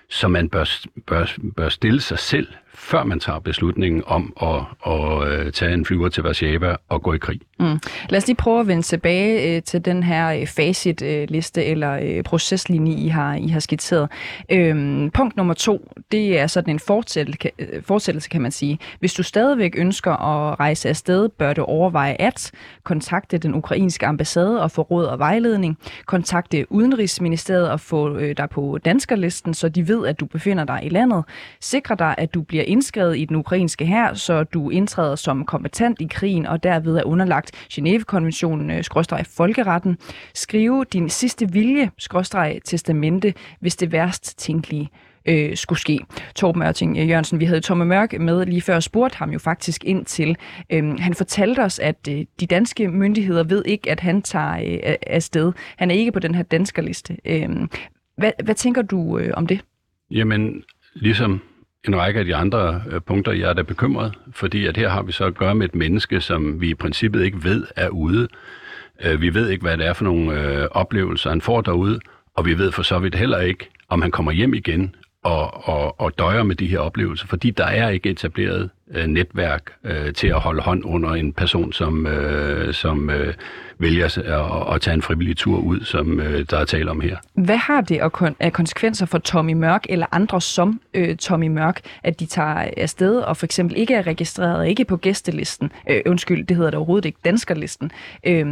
[0.10, 0.66] som man bør,
[1.08, 1.26] bør,
[1.58, 6.10] bør stille sig selv, før man tager beslutningen om at, at, øh, tage en flyver
[6.10, 7.40] til Warszawa og gå i krig.
[7.60, 7.80] Mm.
[8.10, 12.00] Lad os lige prøve at vende tilbage øh, til den her øh, facitliste øh, eller
[12.04, 14.10] øh, proceslinje, I har, I har skitseret.
[14.52, 18.80] Øhm, punkt nummer to, det er sådan en fortsættelse, fortsættelse, kan man sige.
[19.00, 22.52] Hvis du stadigvæk ønsker at rejse afsted, bør du overveje at
[22.84, 28.50] kontakte den ukrainske ambassade og få råd og vejledning, kontakte Udenrigsministeriet og få øh, dig
[28.50, 31.24] på danskerlisten, så de ved, at du befinder dig i landet.
[31.62, 36.02] Sikre dig, at du bliver indskrevet i den ukrainske hær, så du indtræder som kompetent
[36.02, 39.98] i krigen og derved er underlagt Genève-konventionen, øh, skråstreg folkeretten.
[40.34, 44.90] Skrive din sidste vilje, skråstreg testamente, hvis det værst tænkelige
[45.26, 46.00] øh, skulle ske.
[46.36, 49.40] Torben Ørting øh, Jørgensen, vi havde Tomme Mørk med lige før og spurgte ham jo
[49.40, 50.38] faktisk ind til.
[50.70, 54.96] Øh, han fortalte os, at øh, de danske myndigheder ved ikke, at han tager øh,
[55.08, 55.52] afsted.
[55.78, 57.18] Han er ikke på den her danskerliste.
[57.26, 57.50] Øh,
[58.18, 59.60] hvad, hvad tænker du øh, om det?
[60.12, 61.42] Jamen, ligesom
[61.88, 65.02] en række af de andre øh, punkter, jeg er da bekymret, fordi at her har
[65.02, 68.28] vi så at gøre med et menneske, som vi i princippet ikke ved er ude.
[69.04, 72.00] Øh, vi ved ikke, hvad det er for nogle øh, oplevelser, han får derude,
[72.36, 76.02] og vi ved for så vidt heller ikke, om han kommer hjem igen og, og,
[76.02, 80.28] og døjer med de her oplevelser, fordi der er ikke etableret øh, netværk øh, til
[80.28, 83.34] at holde hånd under en person, som, øh, som øh,
[83.78, 87.18] vælger at, at tage en frivillig tur ud, som øh, der er tale om her.
[87.34, 88.02] Hvad har det
[88.40, 93.18] af konsekvenser for Tommy Mørk eller andre som øh, Tommy Mørk, at de tager afsted
[93.20, 97.06] og for eksempel ikke er registreret, ikke på gæstelisten, øh, undskyld, det hedder det overhovedet
[97.06, 97.92] ikke, danskerlisten.
[98.28, 98.46] Øh,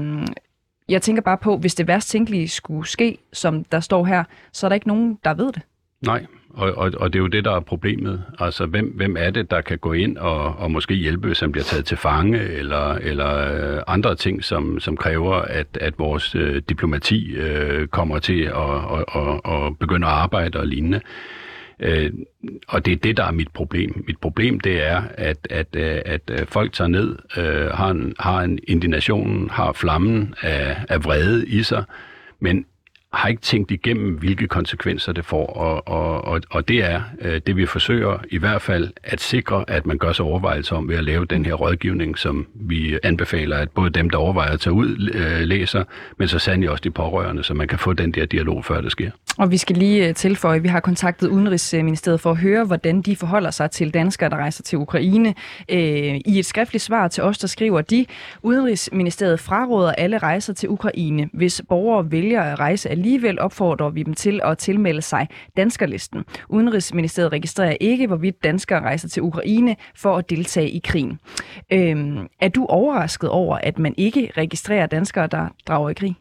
[0.89, 4.67] jeg tænker bare på, hvis det værst tænkelige skulle ske, som der står her, så
[4.67, 5.61] er der ikke nogen, der ved det.
[6.01, 8.23] Nej, og, og, og det er jo det, der er problemet.
[8.39, 11.51] Altså, hvem, hvem er det, der kan gå ind og, og måske hjælpe, hvis han
[11.51, 16.35] bliver taget til fange, eller, eller øh, andre ting, som, som kræver, at, at vores
[16.35, 21.01] øh, diplomati øh, kommer til at og, og, og begynde at arbejde og lignende.
[21.79, 22.11] Øh,
[22.67, 24.03] og det er det, der er mit problem.
[24.07, 28.13] Mit problem, det er, at, at, øh, at, at folk tager ned, øh, har, en,
[28.19, 31.83] har en indignation, har flammen af, af vrede i sig,
[32.39, 32.65] men
[33.13, 37.41] har ikke tænkt igennem, hvilke konsekvenser det får, og, og, og, og det er øh,
[37.47, 40.95] det, vi forsøger i hvert fald at sikre, at man gør sig overvejelser om ved
[40.95, 44.73] at lave den her rådgivning, som vi anbefaler, at både dem, der overvejer at tage
[44.73, 45.83] ud, øh, læser,
[46.17, 48.91] men så sandelig også de pårørende, så man kan få den der dialog, før det
[48.91, 49.11] sker.
[49.37, 53.01] Og vi skal lige øh, tilføje, at vi har kontaktet Udenrigsministeriet for at høre, hvordan
[53.01, 55.35] de forholder sig til danskere, der rejser til Ukraine.
[55.69, 58.05] Øh, I et skriftligt svar til os, der skriver de,
[58.41, 61.29] Udenrigsministeriet fraråder alle rejser til Ukraine.
[61.33, 66.23] Hvis borgere vælger at rejse alligevel, opfordrer vi dem til at tilmelde sig danskerlisten.
[66.49, 71.19] Udenrigsministeriet registrerer ikke, hvorvidt danskere rejser til Ukraine for at deltage i krigen.
[71.73, 76.15] Øh, er du overrasket over, at man ikke registrerer danskere, der drager i krig?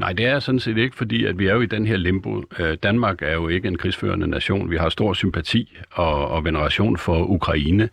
[0.00, 2.42] Nej, det er sådan set ikke, fordi at vi er jo i den her limbo.
[2.58, 4.70] Øh, Danmark er jo ikke en krigsførende nation.
[4.70, 7.88] Vi har stor sympati og, og veneration for Ukraine,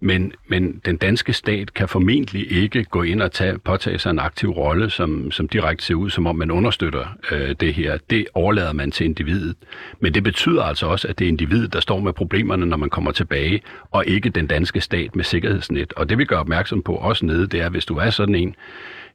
[0.00, 4.18] men, men den danske stat kan formentlig ikke gå ind og tage, påtage sig en
[4.18, 7.98] aktiv rolle, som, som direkte ser ud, som om man understøtter øh, det her.
[8.10, 9.56] Det overlader man til individet.
[10.00, 12.90] Men det betyder altså også, at det er individet, der står med problemerne, når man
[12.90, 15.92] kommer tilbage, og ikke den danske stat med sikkerhedsnet.
[15.92, 18.54] Og det vi gør opmærksom på også nede, det er, hvis du er sådan en,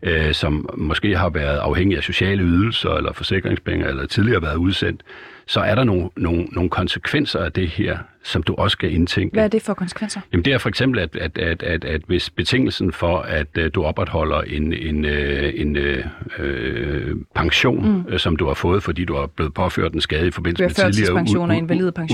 [0.01, 5.03] øh, som måske har været afhængige af sociale ydelser eller forsikringspenge, eller tidligere været udsendt,
[5.47, 9.33] så er der nogle, nogle, nogle konsekvenser af det her, som du også skal indtænke.
[9.33, 10.21] Hvad er det for konsekvenser?
[10.31, 13.65] Jamen det er for eksempel, at, at, at, at, at hvis betingelsen for, at uh,
[13.75, 15.11] du opretholder en, en, uh,
[15.53, 18.17] en uh, pension, mm.
[18.17, 21.13] som du har fået, fordi du har blevet påført en skade i forbindelse med tidligere
[21.13, 21.19] ud,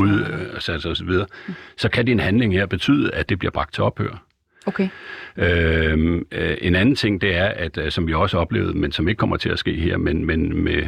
[0.02, 0.04] ud.
[0.04, 1.54] Ud, uh, og så videre, mm.
[1.78, 4.24] så kan din handling her betyde, at det bliver bragt til ophør.
[4.65, 4.89] Okay.
[5.38, 9.08] Øhm, øh, en anden ting, det er, at øh, som vi også oplevede, men som
[9.08, 10.84] ikke kommer til at ske her, men, men med,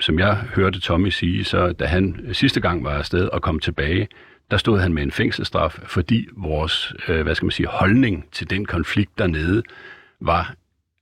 [0.00, 4.08] som jeg hørte Tommy sige, så da han sidste gang var afsted og kom tilbage,
[4.50, 8.50] der stod han med en fængselsstraf, fordi vores, øh, hvad skal man sige, holdning til
[8.50, 9.62] den konflikt dernede
[10.20, 10.54] var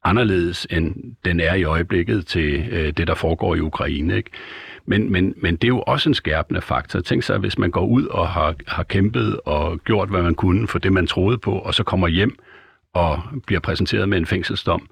[0.08, 4.16] anderledes, end den er i øjeblikket til øh, det, der foregår i Ukraine.
[4.16, 4.30] Ikke?
[4.86, 7.00] Men, men, men det er jo også en skærpende faktor.
[7.00, 10.68] Tænk sig, hvis man går ud og har, har kæmpet og gjort, hvad man kunne
[10.68, 12.38] for det, man troede på, og så kommer hjem
[12.94, 14.88] og bliver præsenteret med en fængselsdom,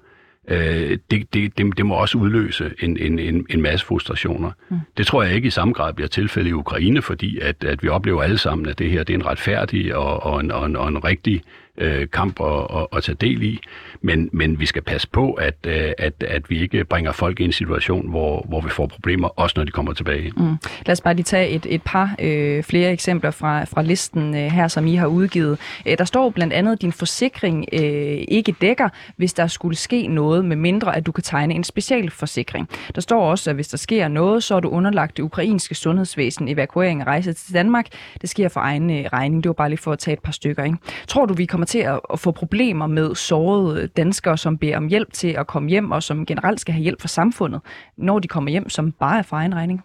[0.47, 4.51] øh, det, det, det, det må også udløse en, en, en, en masse frustrationer.
[4.69, 4.77] Mm.
[4.97, 7.87] Det tror jeg ikke i samme grad bliver tilfældet i Ukraine, fordi at, at vi
[7.87, 10.75] oplever alle sammen, at det her det er en retfærdig og, og, en, og, en,
[10.75, 11.41] og en rigtig
[11.77, 13.59] øh, kamp at, at, at tage del i.
[14.01, 17.43] Men, men vi skal passe på, at, øh, at, at vi ikke bringer folk i
[17.43, 20.31] en situation, hvor, hvor vi får problemer, også når de kommer tilbage.
[20.37, 20.55] Mm.
[20.85, 24.41] Lad os bare lige tage et, et par øh, flere eksempler fra, fra listen øh,
[24.41, 25.59] her, som I har udgivet.
[25.85, 27.81] Øh, der står blandt andet, at din forsikring øh,
[28.27, 32.69] ikke dækker, hvis der skulle ske noget, med mindre at du kan tegne en specialforsikring.
[32.95, 36.47] Der står også, at hvis der sker noget, så er du underlagt det ukrainske sundhedsvæsen
[36.47, 37.85] evakuering og rejse til Danmark.
[38.21, 39.43] Det sker for egen øh, regning.
[39.43, 40.63] Det var bare lige for at tage et par stykker.
[40.63, 40.77] Ikke?
[41.07, 44.87] Tror du, vi kommer til at, at få problemer med sårede danskere, som beder om
[44.87, 47.61] hjælp til at komme hjem, og som generelt skal have hjælp fra samfundet,
[47.97, 49.81] når de kommer hjem, som bare er for egen regning?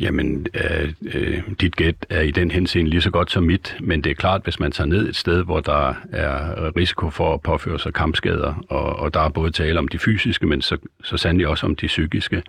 [0.00, 4.04] Jamen, øh, øh, dit gæt er i den henseende lige så godt som mit, men
[4.04, 7.40] det er klart, hvis man tager ned et sted, hvor der er risiko for at
[7.40, 11.16] påføre sig kampskader, og, og der er både tale om de fysiske, men så, så
[11.16, 12.42] sandelig også om de psykiske.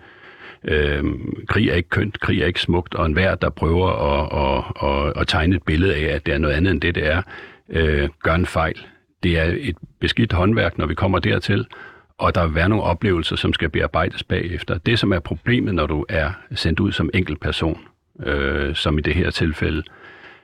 [0.64, 1.04] Øh,
[1.48, 5.20] krig er ikke kønt, krig er ikke smukt, og enhver, der prøver at, at, at,
[5.20, 7.22] at tegne et billede af, at det er noget andet end det, det er,
[7.70, 8.86] øh, gør en fejl.
[9.22, 11.66] Det er et beskidt håndværk, når vi kommer dertil,
[12.18, 14.78] og der vil være nogle oplevelser, som skal bearbejdes bagefter.
[14.78, 17.80] Det, som er problemet, når du er sendt ud som enkelt person,
[18.22, 19.82] øh, som i det her tilfælde,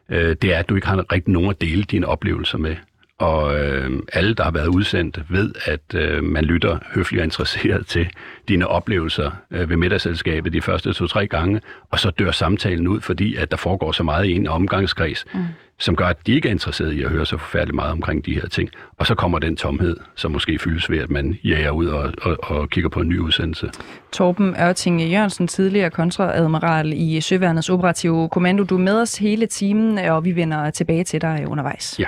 [0.08, 2.76] øh, det er, at du ikke har rigtig nogen at dele dine oplevelser med.
[3.18, 7.86] Og øh, alle, der har været udsendt, ved, at øh, man lytter høfligt og interesseret
[7.86, 8.08] til
[8.48, 11.60] dine oplevelser øh, ved middagsselskabet de første to-tre gange,
[11.90, 15.40] og så dør samtalen ud, fordi at der foregår så meget i en omgangskreds, mm
[15.78, 18.34] som gør, at de ikke er interesseret i at høre så forfærdeligt meget omkring de
[18.34, 18.70] her ting.
[18.96, 22.36] Og så kommer den tomhed, som måske fyldes ved, at man jager ud og, og,
[22.42, 23.70] og kigger på en ny udsendelse.
[24.12, 28.64] Torben Ørting Jørgensen, tidligere kontraadmiral i Søværnets Operative Kommando.
[28.64, 31.98] Du er med os hele timen, og vi vender tilbage til dig undervejs.
[31.98, 32.06] Ja.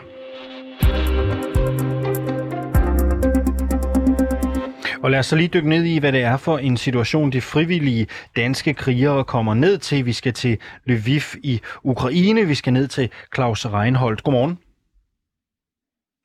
[5.02, 7.40] Og lad os så lige dykke ned i, hvad det er for en situation, de
[7.40, 8.06] frivillige
[8.37, 10.06] danske krigere kommer ned til.
[10.06, 12.46] Vi skal til Lviv i Ukraine.
[12.46, 14.22] Vi skal ned til Claus Reinholdt.
[14.22, 14.58] Godmorgen.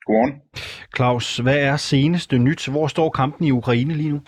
[0.06, 0.40] Godmorgen.
[0.96, 2.68] Claus, hvad er seneste nyt?
[2.68, 4.20] Hvor står kampen i Ukraine lige nu?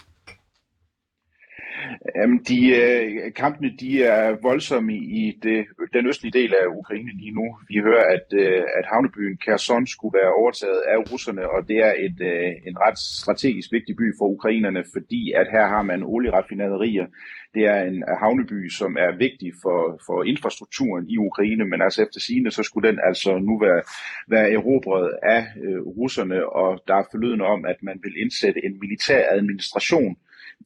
[2.19, 7.35] Jamen, de, øh, kampene de er voldsomme i det, den østlige del af Ukraine lige
[7.39, 7.47] nu.
[7.69, 11.95] Vi hører, at, øh, at havnebyen Kherson skulle være overtaget af russerne, og det er
[12.07, 17.07] et, øh, en ret strategisk vigtig by for ukrainerne, fordi at her har man olieraffinaderier.
[17.55, 22.21] Det er en havneby, som er vigtig for, for infrastrukturen i Ukraine, men altså efter
[22.21, 23.83] sigende, så skulle den altså nu være,
[24.29, 28.75] være erobret af øh, russerne, og der er forlydende om, at man vil indsætte en
[28.81, 30.17] militær administration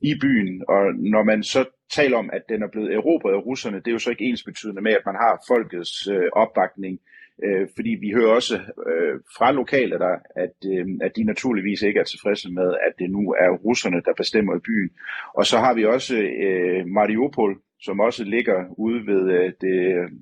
[0.01, 3.77] i byen, og når man så taler om, at den er blevet erobret af russerne,
[3.77, 7.01] det er jo så ikke ens betydende med, at man har folkets øh, opbakning,
[7.45, 8.57] øh, fordi vi hører også
[8.91, 13.11] øh, fra lokale der, at, øh, at de naturligvis ikke er tilfredse med, at det
[13.11, 14.91] nu er russerne, der bestemmer i byen.
[15.35, 19.77] Og så har vi også øh, Mariupol, som også ligger ude ved, øh, det,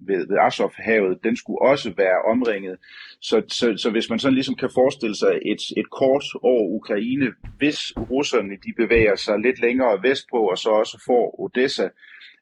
[0.08, 2.76] ved, ved Azov-havet, den skulle også være omringet.
[3.20, 7.26] Så, så, så hvis man sådan ligesom kan forestille sig et, et kort over Ukraine,
[7.58, 11.88] hvis russerne de bevæger sig lidt længere vestpå og så også får Odessa,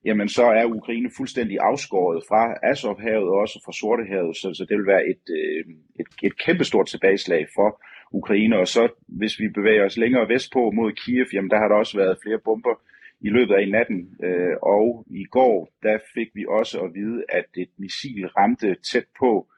[0.04, 4.76] jamen så er Ukraine fuldstændig afskåret fra Azov-havet og også fra Sortehavet, så, så det
[4.78, 5.64] vil være et, øh,
[6.00, 8.58] et, et kæmpestort tilbageslag for Ukraine.
[8.58, 11.96] Og så hvis vi bevæger os længere vestpå mod Kiev, jamen der har der også
[11.98, 12.74] været flere bomber
[13.20, 14.16] i løbet af natten.
[14.22, 19.06] Øh, og i går, der fik vi også at vide, at et missil ramte tæt
[19.18, 19.48] på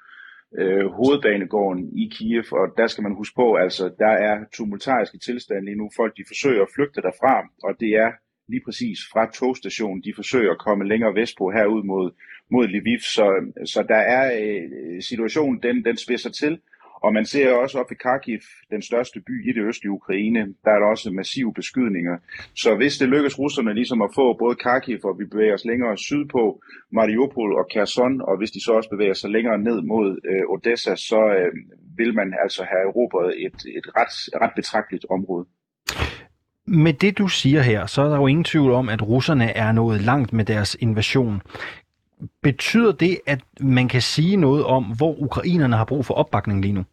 [0.59, 5.65] øh, hovedbanegården i Kiev, og der skal man huske på, altså der er tumultariske tilstande
[5.65, 5.91] lige nu.
[5.97, 8.11] Folk de forsøger at flygte derfra, og det er
[8.49, 12.11] lige præcis fra togstationen, de forsøger at komme længere vestpå herud mod,
[12.51, 13.27] mod Lviv, så,
[13.65, 16.61] så der er øh, situationen, den, den spidser til,
[17.05, 18.39] og man ser også op i Kharkiv,
[18.71, 22.17] den største by i det østlige Ukraine, der er der også massive beskydninger.
[22.55, 25.99] Så hvis det lykkes russerne ligesom at få både Kharkiv, og vi bevæger os længere
[25.99, 30.43] sydpå, Mariupol og Kherson, og hvis de så også bevæger sig længere ned mod øh,
[30.53, 31.53] Odessa, så øh,
[31.97, 35.47] vil man altså have erobret et, et ret, ret betragteligt område.
[36.67, 39.73] Med det, du siger her, så er der jo ingen tvivl om, at russerne er
[39.73, 41.43] nået langt med deres invasion.
[42.43, 46.73] Betyder det, at man kan sige noget om, hvor ukrainerne har brug for opbakning lige
[46.73, 46.85] nu?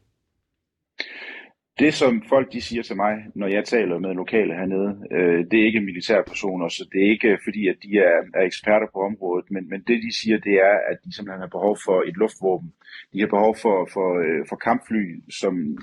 [1.80, 5.60] Det, som folk de siger til mig, når jeg taler med lokale hernede, øh, det
[5.60, 9.00] er ikke militærpersoner, så det er ikke øh, fordi, at de er, er eksperter på
[9.00, 12.18] området, men, men det, de siger, det er, at de simpelthen har behov for et
[12.18, 12.74] luftvåben.
[13.14, 15.78] De har behov for, for, øh, for kampfly, som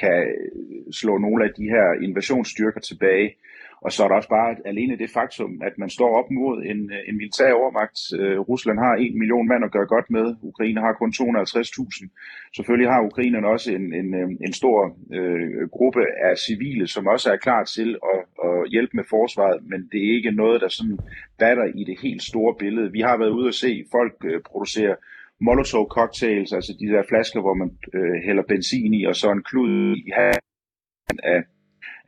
[0.00, 0.26] kan
[0.92, 3.34] slå nogle af de her invasionsstyrker tilbage.
[3.80, 6.80] Og så er der også bare alene det faktum, at man står op mod en,
[6.92, 7.98] øh, en militær overmagt.
[8.20, 10.26] Øh, Rusland har en million mand at gøre godt med.
[10.42, 12.08] Ukraine har kun 250.000.
[12.56, 17.32] Selvfølgelig har Ukrainerne også en, en, øh, en stor øh, gruppe af civile, som også
[17.32, 20.98] er klar til at, at hjælpe med forsvaret, men det er ikke noget, der sådan
[21.38, 22.92] batter i det helt store billede.
[22.92, 24.96] Vi har været ude og se folk øh, producere
[25.40, 29.42] Molotov cocktails, altså de der flasker, hvor man øh, hælder benzin i, og så en
[29.42, 30.10] klud i
[31.22, 31.42] af,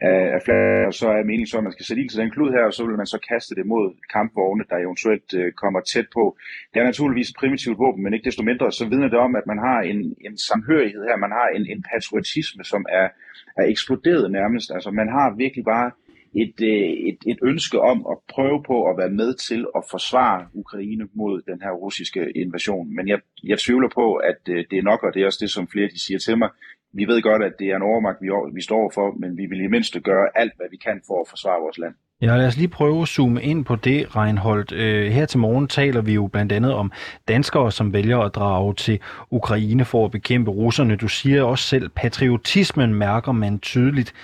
[0.00, 2.50] af, af flasker, så er meningen så, at man skal sætte ild til den klud
[2.50, 6.06] her, og så vil man så kaste det mod kampvogne, der eventuelt øh, kommer tæt
[6.12, 6.37] på.
[6.74, 9.46] Det er naturligvis et primitivt våben, men ikke desto mindre, så vidner det om, at
[9.46, 13.08] man har en, en samhørighed her, man har en, en patriotisme, som er,
[13.56, 14.70] er eksploderet nærmest.
[14.74, 15.90] Altså man har virkelig bare
[16.34, 20.46] et, øh, et, et ønske om at prøve på at være med til at forsvare
[20.52, 22.94] Ukraine mod den her russiske invasion.
[22.96, 25.50] Men jeg, jeg tvivler på, at øh, det er nok, og det er også det,
[25.50, 26.50] som flere de siger til mig.
[26.92, 29.61] Vi ved godt, at det er en overmagt, vi, vi står for, men vi vil
[29.61, 31.94] i mindste gøre alt, hvad vi kan for at forsvare vores land.
[32.22, 34.72] Ja, lad os lige prøve at zoome ind på det, Reinholdt.
[34.72, 36.92] Øh, her til morgen taler vi jo blandt andet om
[37.29, 40.96] danskere, som vælger at drage til Ukraine for at bekæmpe russerne.
[40.96, 44.14] Du siger også selv, patriotismen mærker man tydeligt.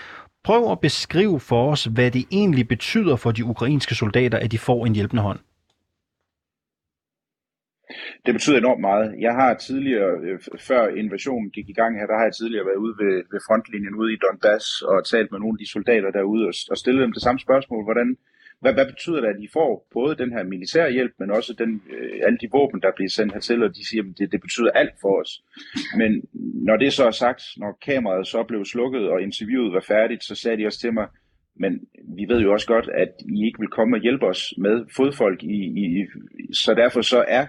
[0.45, 4.59] Prøv at beskrive for os, hvad det egentlig betyder for de ukrainske soldater, at de
[4.59, 5.39] får en hjælpende hånd.
[8.27, 9.15] Det betyder enormt meget.
[9.21, 12.83] Jeg har tidligere, øh, før invasionen gik i gang her, der har jeg tidligere været
[12.85, 16.47] ude ved, ved frontlinjen ude i Donbass og talt med nogle af de soldater derude
[16.47, 17.85] og, og stillet dem det samme spørgsmål.
[17.85, 18.17] Hvordan,
[18.61, 21.83] hvad, hvad betyder det, at de får både den her militære hjælp, men også den,
[21.95, 24.71] øh, alle de våben, der bliver sendt hertil, og de siger, at det, det betyder
[24.71, 25.33] alt for os.
[25.97, 26.11] Men
[26.69, 30.35] når det så er sagt, når kameraet så blev slukket, og interviewet var færdigt, så
[30.35, 31.07] sagde de også til mig,
[31.57, 31.81] men
[32.17, 35.43] vi ved jo også godt, at I ikke vil komme og hjælpe os med fodfolk,
[35.43, 36.07] i, i,
[36.53, 37.47] så derfor så er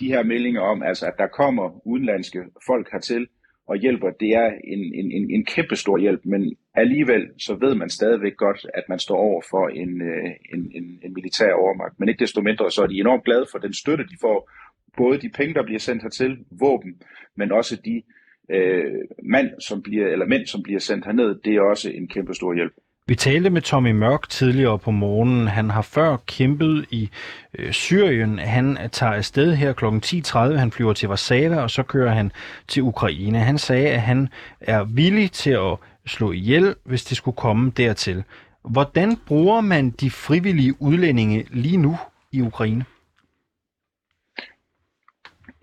[0.00, 3.26] de her meldinger om, altså at der kommer udenlandske folk hertil,
[3.66, 7.74] og hjælper, det er en, en, en, en kæmpe stor hjælp, men alligevel så ved
[7.74, 12.00] man stadigvæk godt, at man står over for en, øh, en, en, en militær overmagt.
[12.00, 14.50] Men ikke desto mindre, så er de enormt glade for den støtte, de får.
[14.96, 17.02] Både de penge, der bliver sendt hertil, våben,
[17.36, 18.02] men også de
[18.50, 22.34] øh, mand, som bliver, eller mænd, som bliver sendt herned, det er også en kæmpe
[22.34, 22.72] stor hjælp.
[23.06, 25.48] Vi talte med Tommy Mørk tidligere på morgenen.
[25.48, 27.10] Han har før kæmpet i
[27.58, 28.38] øh, Syrien.
[28.38, 29.84] Han tager afsted her kl.
[29.84, 30.38] 10.30.
[30.38, 32.32] Han flyver til Warszawa, og så kører han
[32.68, 33.38] til Ukraine.
[33.38, 34.28] Han sagde, at han
[34.60, 38.24] er villig til at slå ihjel, hvis det skulle komme dertil.
[38.64, 41.98] Hvordan bruger man de frivillige udlændinge lige nu
[42.32, 42.84] i Ukraine?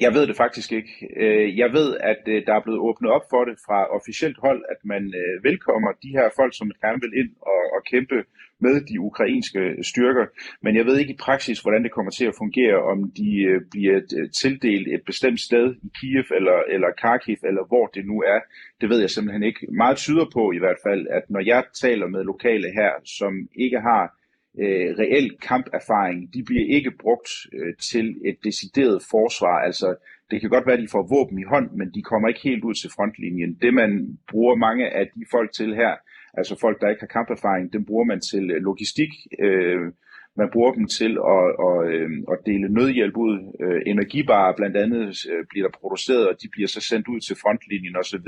[0.06, 0.94] Jeg ved det faktisk ikke.
[1.18, 4.62] Øh, jeg ved, at øh, der er blevet åbnet op for det fra officielt hold,
[4.74, 8.18] at man øh, velkommer de her folk, som gerne vil ind og, og kæmpe
[8.66, 10.26] med de ukrainske styrker.
[10.62, 13.30] Men jeg ved ikke i praksis, hvordan det kommer til at fungere, om de
[13.72, 14.00] bliver
[14.42, 18.40] tildelt et bestemt sted i Kiev eller, eller Kharkiv, eller hvor det nu er.
[18.82, 19.68] Det ved jeg simpelthen ikke.
[19.72, 23.80] Meget tyder på i hvert fald, at når jeg taler med lokale her, som ikke
[23.80, 24.21] har
[24.60, 29.58] øh, reel kamperfaring, de bliver ikke brugt øh, til et decideret forsvar.
[29.60, 29.96] Altså,
[30.32, 32.64] det kan godt være, at de får våben i hånd, men de kommer ikke helt
[32.64, 33.58] ud til frontlinjen.
[33.62, 35.94] Det, man bruger mange af de folk til her,
[36.34, 39.10] altså folk, der ikke har kamperfaring, dem bruger man til øh, logistik,
[39.40, 39.92] øh,
[40.38, 43.36] man bruger dem til at, at, øh, at dele nødhjælp ud.
[43.64, 47.36] Øh, energibarer blandt andet øh, bliver der produceret, og de bliver så sendt ud til
[47.42, 48.28] frontlinjen osv.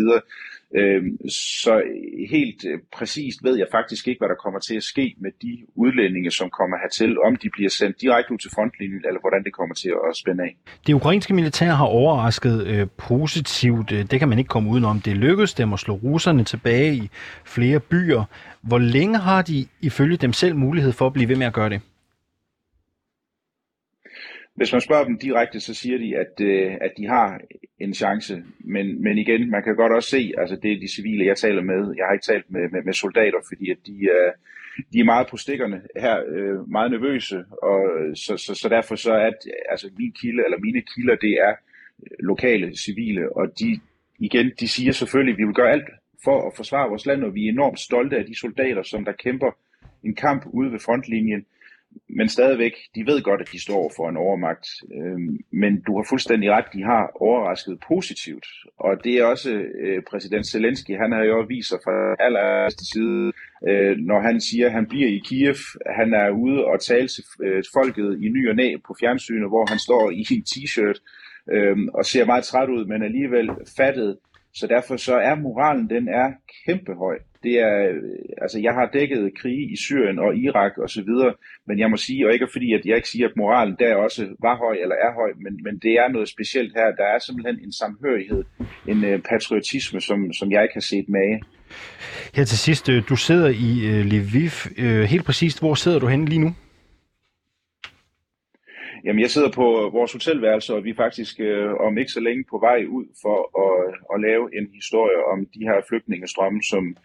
[0.75, 1.83] Øhm, så
[2.29, 5.57] helt øh, præcist ved jeg faktisk ikke, hvad der kommer til at ske med de
[5.75, 9.53] udlændinge, som kommer hertil, om de bliver sendt direkte ud til frontlinjen, eller hvordan det
[9.53, 10.55] kommer til at spænde af.
[10.87, 13.91] Det ukrainske militær har overrasket øh, positivt.
[13.91, 15.01] Øh, det kan man ikke komme udenom.
[15.01, 17.09] Det lykkedes dem at slå russerne tilbage i
[17.45, 18.23] flere byer.
[18.61, 21.69] Hvor længe har de ifølge dem selv mulighed for at blive ved med at gøre
[21.69, 21.81] det?
[24.55, 27.41] Hvis man spørger dem direkte, så siger de, at, øh, at de har
[27.79, 28.43] en chance.
[28.59, 31.61] Men, men igen, man kan godt også se, altså det er de civile, jeg taler
[31.61, 31.93] med.
[31.97, 34.31] Jeg har ikke talt med, med, med soldater, fordi at de, øh,
[34.93, 37.37] de er meget på stikkerne her, øh, meget nervøse.
[37.61, 37.81] Og
[38.15, 39.31] så, så, så derfor så er
[39.69, 41.53] altså min kilde, eller mine kilder, det er
[42.03, 43.79] øh, lokale civile, og de
[44.19, 45.89] igen, de siger selvfølgelig, at vi vil gøre alt
[46.23, 49.11] for at forsvare vores land, og vi er enormt stolte af de soldater, som der
[49.11, 49.51] kæmper
[50.03, 51.45] en kamp ude ved frontlinjen
[52.09, 54.67] men stadigvæk, de ved godt, at de står for en overmagt.
[54.95, 55.19] Øh,
[55.51, 58.45] men du har fuldstændig ret, de har overrasket positivt.
[58.77, 59.51] Og det er også
[59.83, 63.31] øh, præsident Zelensky, han har jo vist sig fra allerførste side,
[63.67, 65.55] øh, når han siger, at han bliver i Kiev.
[65.99, 69.65] Han er ude og tale til øh, folket i ny og næ på fjernsynet, hvor
[69.69, 70.97] han står i en t-shirt
[71.53, 74.17] øh, og ser meget træt ud, men alligevel fattet.
[74.53, 76.31] Så derfor så er moralen, den er
[76.65, 78.01] kæmpe høj det er,
[78.41, 81.33] altså jeg har dækket krige i Syrien og Irak og så videre,
[81.67, 84.27] men jeg må sige, og ikke fordi, at jeg ikke siger, at moralen der også
[84.39, 86.95] var høj eller er høj, men, men det er noget specielt her.
[86.95, 88.43] Der er simpelthen en samhørighed,
[88.87, 91.41] en uh, patriotisme, som, som jeg ikke har set mage.
[92.35, 94.55] Her til sidst, øh, du sidder i uh, Lviv.
[94.79, 96.55] Uh, helt præcist, hvor sidder du henne lige nu?
[99.05, 102.43] Jamen, jeg sidder på vores hotelværelse, og vi er faktisk øh, om ikke så længe
[102.49, 103.77] på vej ud for at,
[104.13, 106.97] at lave en historie om de her flygtningestrømme, som,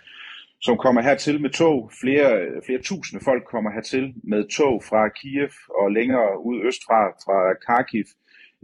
[0.60, 1.90] som kommer hertil med tog.
[2.00, 2.30] Flere,
[2.66, 8.04] flere tusinde folk kommer hertil med tog fra Kiev og længere ud østfra, fra Kharkiv.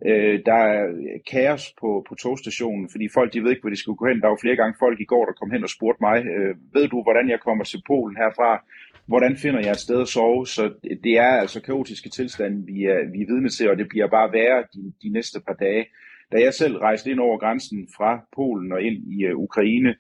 [0.07, 0.83] Øh, der er
[1.31, 4.21] kaos på, på togstationen, fordi folk de ved ikke, hvor de skal gå hen.
[4.21, 6.89] Der var flere gange folk i går, der kom hen og spurgte mig, øh, ved
[6.89, 8.65] du, hvordan jeg kommer til Polen herfra?
[9.07, 10.47] Hvordan finder jeg et sted at sove?
[10.47, 10.73] Så
[11.05, 14.33] det er altså kaotiske tilstande, vi er, vi er vidne til, og det bliver bare
[14.33, 15.87] værre de, de næste par dage.
[16.33, 19.95] Da jeg selv rejste ind over grænsen fra Polen og ind i øh, Ukraine,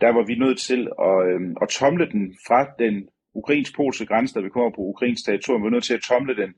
[0.00, 0.80] der var vi nødt til
[1.10, 2.94] at, øh, at tomle den fra den
[3.34, 5.62] ukrainsk-polske grænse, da vi kommer på ukrainsk territorium.
[5.62, 6.50] Vi var nødt til at tomle den,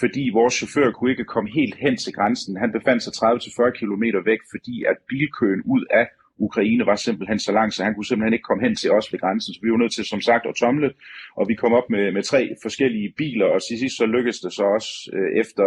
[0.00, 2.56] fordi vores chauffør kunne ikke komme helt hen til grænsen.
[2.56, 6.06] Han befandt sig 30-40 km væk, fordi at bilkøen ud af
[6.38, 9.20] Ukraine var simpelthen så lang, så han kunne simpelthen ikke komme hen til os ved
[9.20, 9.54] grænsen.
[9.54, 10.90] Så vi var nødt til, som sagt, at tomle,
[11.36, 14.52] og vi kom op med, med tre forskellige biler, og til sidst så lykkedes det
[14.52, 15.66] så også øh, efter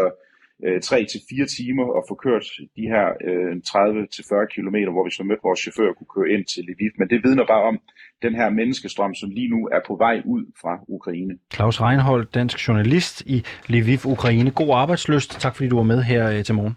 [0.65, 2.45] øh, 3 til fire timer at få kørt
[2.77, 6.61] de her øh, 30-40 km, hvor vi så mødte vores chauffør kunne køre ind til
[6.69, 6.91] Lviv.
[6.99, 7.77] Men det vidner bare om
[8.25, 11.33] den her menneskestrøm, som lige nu er på vej ud fra Ukraine.
[11.53, 14.51] Claus Reinhold, dansk journalist i Lviv, Ukraine.
[14.51, 15.39] God arbejdsløst.
[15.39, 16.75] Tak fordi du var med her øh, til morgen.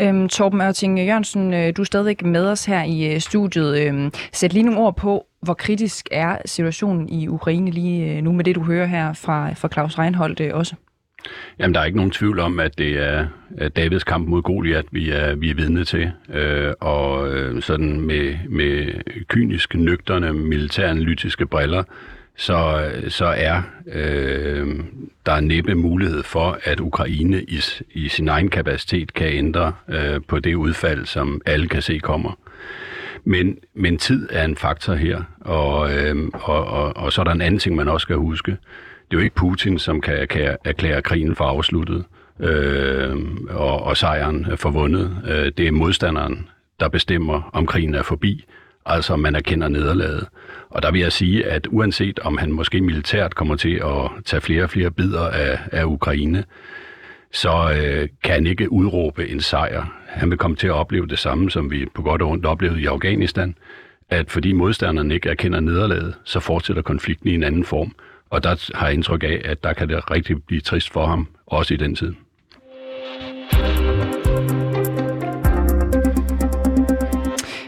[0.00, 3.86] Øhm, Torben Ørting Jørgensen, øh, du er stadigvæk med os her i øh, studiet.
[3.86, 8.44] Øhm, sæt lige nogle ord på, hvor kritisk er situationen i Ukraine lige nu med
[8.44, 10.74] det, du hører her fra, fra Claus Reinholdt også?
[11.58, 13.26] Jamen, der er ikke nogen tvivl om, at det er
[13.76, 16.12] Davids kamp mod Goliat, vi er, vi er vidne til.
[16.32, 18.86] Øh, og øh, sådan med, med
[19.28, 21.82] kynisk, nøgterne, militæranalytiske briller,
[22.36, 23.62] så, så er
[23.92, 24.66] øh,
[25.26, 27.60] der næppe mulighed for, at Ukraine i,
[27.90, 32.38] i sin egen kapacitet kan ændre øh, på det udfald, som alle kan se kommer.
[33.24, 37.32] Men, men tid er en faktor her, og, øh, og, og, og så er der
[37.32, 38.56] en anden ting, man også skal huske
[39.10, 42.04] det er jo ikke Putin, som kan, kan erklære krigen for afsluttet
[42.40, 43.16] øh,
[43.50, 45.22] og, og sejren for vundet.
[45.28, 46.48] Øh, det er modstanderen,
[46.80, 48.44] der bestemmer, om krigen er forbi,
[48.86, 50.28] altså om man erkender nederlaget.
[50.70, 54.40] Og der vil jeg sige, at uanset om han måske militært kommer til at tage
[54.40, 56.44] flere og flere bidder af, af Ukraine,
[57.32, 59.92] så øh, kan han ikke udråbe en sejr.
[60.06, 62.80] Han vil komme til at opleve det samme, som vi på godt og ondt oplevede
[62.80, 63.56] i Afghanistan,
[64.10, 67.94] at fordi modstanderne ikke erkender nederlaget, så fortsætter konflikten i en anden form.
[68.34, 71.28] Og der har jeg indtryk af, at der kan det rigtig blive trist for ham,
[71.46, 72.14] også i den tid.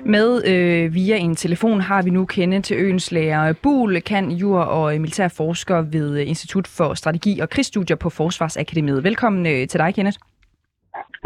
[0.04, 4.60] Med øh, via en telefon har vi nu kende til øens lærer Bul, kan jur
[4.60, 9.04] og øh, militærforsker ved øh, Institut for Strategi og Krigsstudier på Forsvarsakademiet.
[9.04, 10.18] Velkommen øh, til dig, Kenneth.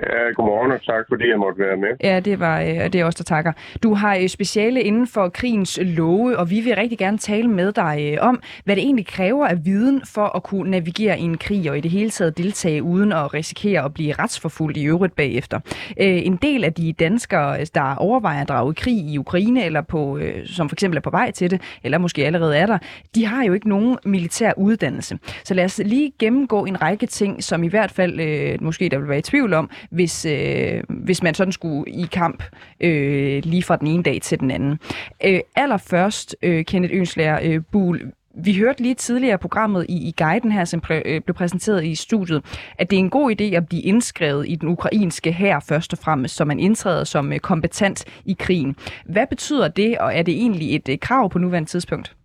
[0.03, 1.89] Ja, godmorgen og tak fordi jeg måtte være med.
[2.05, 3.53] Ja, det, var, øh, det er også der takker.
[3.83, 7.73] Du har øh, speciale inden for krigens love, og vi vil rigtig gerne tale med
[7.73, 11.39] dig øh, om, hvad det egentlig kræver af viden for at kunne navigere i en
[11.39, 15.17] krig og i det hele taget deltage uden at risikere at blive retsforfulgt i øvrigt
[15.17, 15.61] bagefter.
[15.97, 20.19] En del af de danskere, der overvejer at drage i krig i Ukraine, eller på,
[20.45, 22.79] som for eksempel er på vej til det, eller måske allerede er der,
[23.15, 25.19] de har jo ikke nogen militær uddannelse.
[25.45, 29.09] Så lad os lige gennemgå en række ting, som i hvert fald måske der vil
[29.09, 32.43] være i tvivl om, hvis, øh, hvis man sådan skulle i kamp
[32.81, 34.79] øh, lige fra den ene dag til den anden.
[35.27, 40.53] Øh, allerførst, øh, Kenneth Ønslager øh, Buhl, vi hørte lige tidligere programmet i, i guiden
[40.53, 43.69] her, som præ, øh, blev præsenteret i studiet, at det er en god idé at
[43.69, 48.23] blive indskrevet i den ukrainske hær først og fremmest, så man indtræder som øh, kompetent
[48.25, 48.77] i krigen.
[49.05, 52.17] Hvad betyder det, og er det egentlig et øh, krav på nuværende tidspunkt?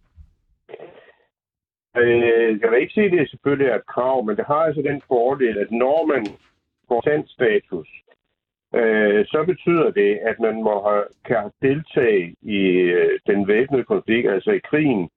[1.98, 4.82] Øh, jeg vil ikke sige, at det selvfølgelig er et krav, men det har altså
[4.82, 6.28] den fordel, at når man
[7.28, 7.88] status,
[8.76, 12.60] øh, så betyder det, at man må have, kan deltage i
[12.98, 15.10] øh, den væbnede konflikt, altså i krigen.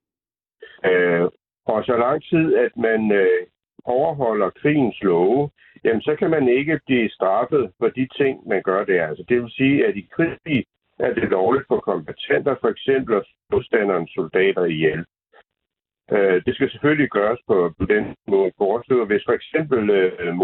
[0.85, 1.27] Øh,
[1.65, 3.41] og så lang tid, at man øh,
[3.83, 5.49] overholder krigens love,
[5.83, 9.07] jamen så kan man ikke blive straffet for de ting, man gør der.
[9.07, 10.65] Altså, det vil sige, at i krig
[10.99, 15.05] er det lovligt for kompetenter for eksempel at modstanderens soldater ihjel.
[16.11, 19.07] Øh, det skal selvfølgelig gøres på, på den måde foreslået.
[19.07, 20.35] Hvis for eksempel øh,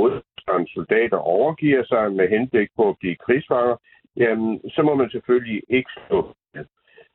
[0.46, 3.76] modstanderens soldater overgiver sig med henblik på at blive krigsfanger,
[4.18, 6.66] jamen, så må man selvfølgelig ikke slå dem.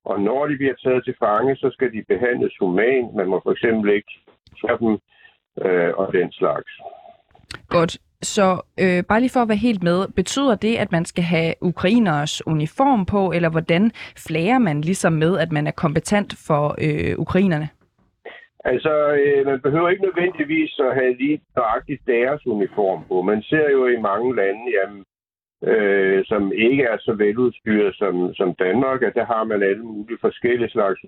[0.04, 3.14] Og når de bliver taget til fange, så skal de behandles humant.
[3.14, 4.12] Man må for eksempel ikke
[4.56, 4.92] slå dem
[5.64, 6.70] øh, og den slags.
[7.68, 7.98] Godt.
[8.22, 11.54] Så øh, bare lige for at være helt med, betyder det, at man skal have
[11.60, 13.90] ukrainers uniform på, eller hvordan
[14.26, 17.68] flager man ligesom med, at man er kompetent for øh, ukrainerne?
[18.64, 23.22] Altså, øh, man behøver ikke nødvendigvis at have lige nøjagtigt deres uniform på.
[23.22, 25.04] Man ser jo i mange lande, jamen,
[25.70, 30.18] øh, som ikke er så veludstyret som, som Danmark, at der har man alle mulige
[30.20, 31.00] forskellige slags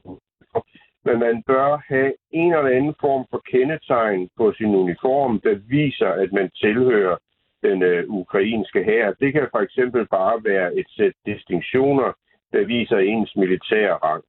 [1.04, 6.08] men man bør have en eller anden form for kendetegn på sin uniform, der viser,
[6.08, 7.16] at man tilhører
[7.62, 9.12] den øh, ukrainske hær.
[9.12, 12.12] Det kan for eksempel bare være et sæt distinktioner,
[12.52, 14.24] der viser ens militære rang.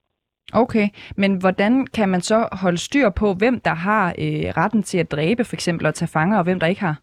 [0.53, 0.87] Okay,
[1.17, 5.11] men hvordan kan man så holde styr på, hvem der har øh, retten til at
[5.11, 7.01] dræbe for eksempel og tage fanger, og hvem der ikke har?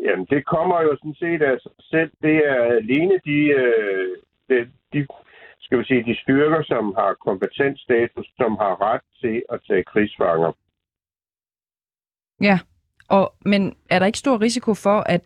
[0.00, 2.10] Jamen, det kommer jo sådan set af sig selv.
[2.22, 4.16] Det er alene de, øh,
[4.48, 5.06] de, de
[5.60, 10.52] skal vi sige, de styrker, som har kompetensstatus, som har ret til at tage krigsfanger.
[12.40, 12.58] Ja,
[13.08, 15.22] og, men er der ikke stor risiko for, at,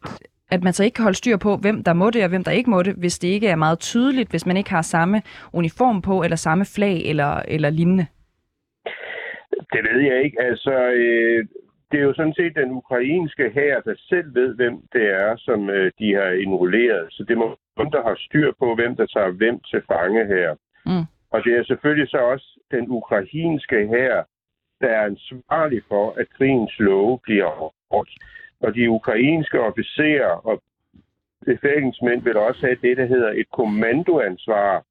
[0.55, 2.51] at man så ikke kan holde styr på, hvem der må det og hvem der
[2.51, 6.03] ikke må det, hvis det ikke er meget tydeligt, hvis man ikke har samme uniform
[6.03, 8.07] på, eller samme flag eller, eller lignende?
[9.73, 10.43] Det ved jeg ikke.
[10.43, 11.47] Altså, øh,
[11.91, 15.71] det er jo sådan set den ukrainske her, der selv ved, hvem det er, som
[15.71, 17.07] øh, de har indrulleret.
[17.11, 20.55] Så det må dem, der har styr på, hvem der tager hvem til fange her.
[20.87, 21.07] Mm.
[21.33, 24.23] Og det er selvfølgelig så også den ukrainske her,
[24.81, 28.15] der er ansvarlig for, at krigens love bliver overholdt.
[28.65, 30.63] Og de ukrainske officerer og
[31.47, 34.85] befalingsmænd vil også have det, der hedder et kommandoansvar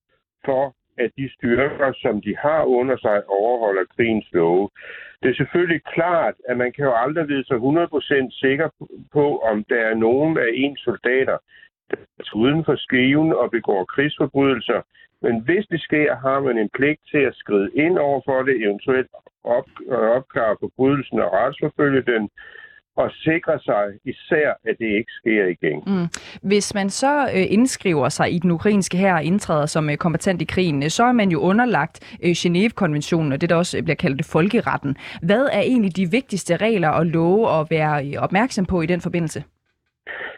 [0.46, 4.70] for, at de styrker, som de har under sig, overholder krigens love.
[5.22, 8.70] Det er selvfølgelig klart, at man kan jo aldrig vide sig 100% sikker
[9.12, 11.38] på, om der er nogen af ens soldater,
[11.92, 14.82] der er uden for skiven og begår krigsforbrydelser.
[15.22, 18.56] Men hvis det sker, har man en pligt til at skride ind over for det,
[18.66, 19.12] eventuelt
[19.44, 22.30] op, øh, opklare forbrydelsen og retsforfølge den,
[22.96, 25.84] og sikre sig især, at det ikke sker igen.
[25.88, 26.08] Mm.
[26.42, 30.42] Hvis man så øh, indskriver sig i den ukrainske her og indtræder som øh, kompetent
[30.42, 33.96] i krigen, øh, så er man jo underlagt øh, Genève-konventionen, og det der også bliver
[33.96, 34.98] kaldt det folkeretten.
[35.22, 39.02] Hvad er egentlig de vigtigste regler og love at være øh, opmærksom på i den
[39.02, 39.44] forbindelse?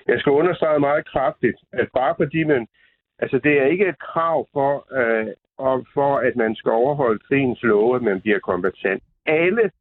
[0.08, 2.68] Jeg skal understrege meget kraftigt, at bare fordi man...
[3.20, 5.28] Altså, det er ikke et krav for, øh,
[5.93, 9.03] for at man skal overholde krigens love, at man bliver kompetent.
[9.26, 9.72] Alle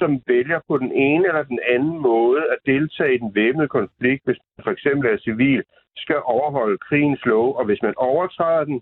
[0.00, 4.22] som vælger på den ene eller den anden måde at deltage i den væbnede konflikt,
[4.24, 5.62] hvis man for eksempel er civil,
[5.96, 8.80] skal overholde krigens lov, og hvis man overtræder den,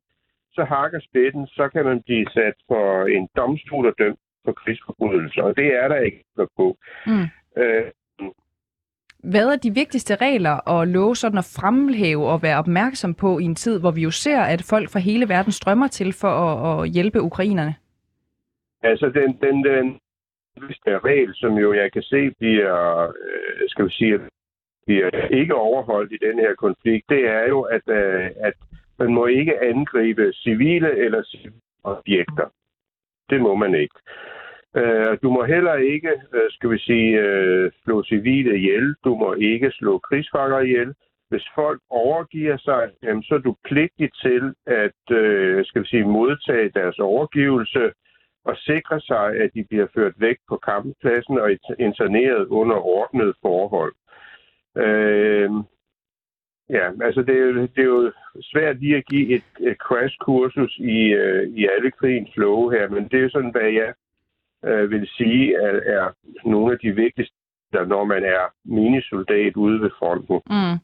[0.52, 5.42] så hakker spætten, så kan man blive sat for en domstol og dømt for krigsforbrydelser,
[5.42, 6.24] og det er der ikke
[6.56, 6.76] på.
[7.06, 7.26] Mm.
[7.56, 7.86] Øh,
[9.30, 13.44] hvad er de vigtigste regler og love sådan at fremhæve og være opmærksom på i
[13.44, 16.84] en tid, hvor vi jo ser, at folk fra hele verden strømmer til for at,
[16.84, 17.74] at hjælpe ukrainerne?
[18.82, 20.00] Altså, den, den, den
[21.04, 24.20] regel, som jo jeg kan se bliver, øh, skal vi sige,
[24.86, 28.54] bliver ikke overholdt i den her konflikt, det er jo, at, øh, at
[28.98, 32.48] man må ikke angribe civile eller civile objekter.
[33.30, 33.94] Det må man ikke.
[34.76, 36.12] Øh, du må heller ikke,
[36.50, 37.12] skal vi sige,
[37.84, 38.94] slå civile ihjel.
[39.04, 40.94] Du må ikke slå krigsfanger ihjel.
[41.28, 45.00] Hvis folk overgiver sig, så er du pligtig til at
[45.66, 47.92] skal vi sige, modtage deres overgivelse
[48.48, 53.94] og sikre sig, at de bliver ført væk på kamppladsen og interneret under ordnede forhold.
[54.76, 55.50] Øh,
[56.70, 60.78] ja, altså det er, jo, det er jo svært lige at give et, et crash-kursus
[60.78, 63.94] i, øh, i alle krigens love her, men det er jo sådan, hvad jeg
[64.64, 66.12] øh, vil sige er, er
[66.44, 67.36] nogle af de vigtigste
[67.84, 70.40] når man er minisoldat ude ved fronten.
[70.50, 70.76] Mm.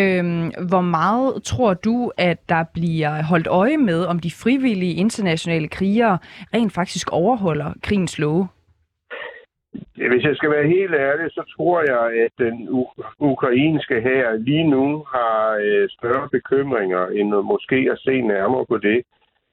[0.00, 5.68] Øhm, hvor meget tror du, at der bliver holdt øje med, om de frivillige internationale
[5.68, 6.18] krigere
[6.54, 8.48] rent faktisk overholder krigens love?
[10.10, 12.56] Hvis jeg skal være helt ærlig, så tror jeg, at den
[13.18, 19.02] ukrainske her lige nu har øh, større bekymringer end måske at se nærmere på det.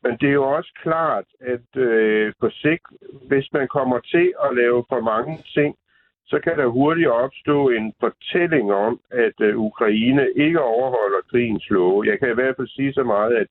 [0.04, 2.88] Men det er jo også klart, at øh, på sigt,
[3.28, 5.76] hvis man kommer til at lave for mange ting,
[6.28, 12.06] så kan der hurtigt opstå en fortælling om, at øh, Ukraine ikke overholder krigens love.
[12.10, 13.48] Jeg kan i hvert fald sige så meget, at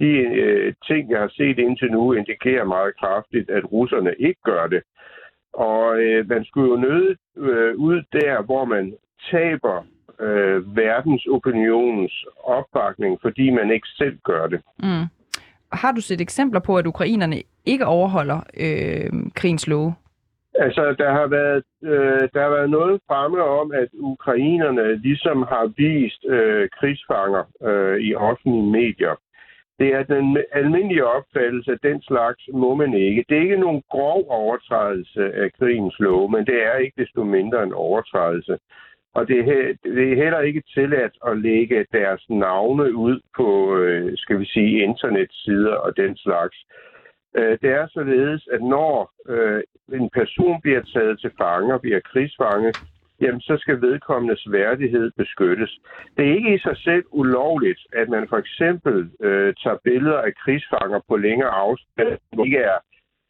[0.00, 0.10] de
[0.42, 4.82] øh, ting, jeg har set indtil nu, indikerer meget kraftigt, at russerne ikke gør det.
[5.52, 8.94] Og øh, man skulle jo nøde øh, ud der, hvor man
[9.30, 9.86] taber
[10.20, 14.60] øh, verdensopinionens opbakning, fordi man ikke selv gør det.
[14.78, 15.06] Mm.
[15.72, 19.94] har du set eksempler på, at ukrainerne ikke overholder øh, krigens love?
[20.58, 25.72] Altså, der har været, øh, der har været noget fremme om, at ukrainerne ligesom har
[25.76, 29.14] vist øh, krigsfanger øh, i offentlige medier.
[29.78, 33.24] Det er den almindelige opfattelse, at den slags må man ikke.
[33.28, 37.62] Det er ikke nogen grov overtrædelse af krigens lov, men det er ikke desto mindre
[37.62, 38.58] en overtrædelse.
[39.14, 44.12] Og det er, det er heller ikke tilladt at lægge deres navne ud på, øh,
[44.16, 46.56] skal vi sige, internetsider og den slags.
[46.56, 46.95] Øh,
[47.38, 49.62] Øh, det er således, at når øh,
[49.92, 52.72] en person bliver taget til fange bliver krigsfange,
[53.20, 55.78] jamen så skal vedkommendes værdighed beskyttes.
[56.16, 60.34] Det er ikke i sig selv ulovligt, at man for eksempel øh, tager billeder af
[60.34, 62.78] krigsfanger på længere afstand, hvor det ikke er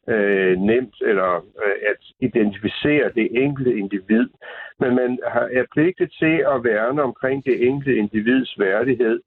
[0.09, 4.27] øh, nemt eller øh, at identificere det enkelte individ.
[4.79, 9.19] Men man har, er pligtet til at værne omkring det enkelte individs værdighed.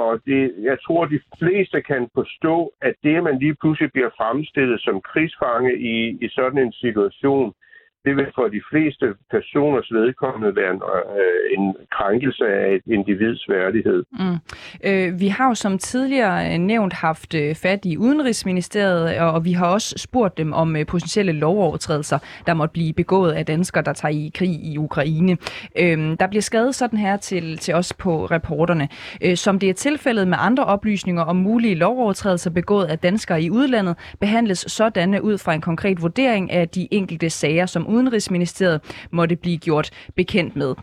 [0.00, 4.10] Og det, jeg tror, de fleste kan forstå, at det, at man lige pludselig bliver
[4.16, 7.52] fremstillet som krigsfange i, i sådan en situation,
[8.04, 10.82] det vil for de fleste personers vedkommende være en,
[11.20, 14.04] øh, en krænkelse af et individs værdighed.
[14.12, 14.36] Mm.
[14.84, 19.52] Øh, vi har jo som tidligere øh, nævnt haft øh, fat i Udenrigsministeriet, og vi
[19.52, 23.92] har også spurgt dem om øh, potentielle lovovertrædelser, der måtte blive begået af danskere, der
[23.92, 25.36] tager i krig i Ukraine.
[25.78, 28.88] Øh, der bliver skrevet sådan her til, til os på reporterne.
[29.24, 33.50] Øh, som det er tilfældet med andre oplysninger om mulige lovovertrædelser begået af danskere i
[33.50, 39.36] udlandet, behandles sådanne ud fra en konkret vurdering af de enkelte sager, som Udenrigsministeriet måtte
[39.36, 40.74] blive gjort bekendt med.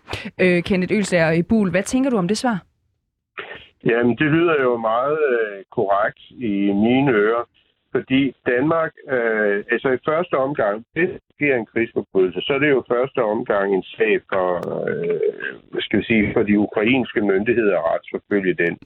[0.42, 2.58] Øh, Kenneth Ølsager i Bul, hvad tænker du om det svar?
[3.86, 6.56] Jamen, det lyder jo meget øh, korrekt i
[6.86, 7.44] mine ører,
[7.92, 12.70] fordi Danmark, øh, altså i første omgang, hvis det sker en krigsforbrydelse, så er det
[12.70, 14.48] jo første omgang en sag for,
[14.90, 18.78] øh, skal vi sige, for de ukrainske myndigheder at retsforfølge den.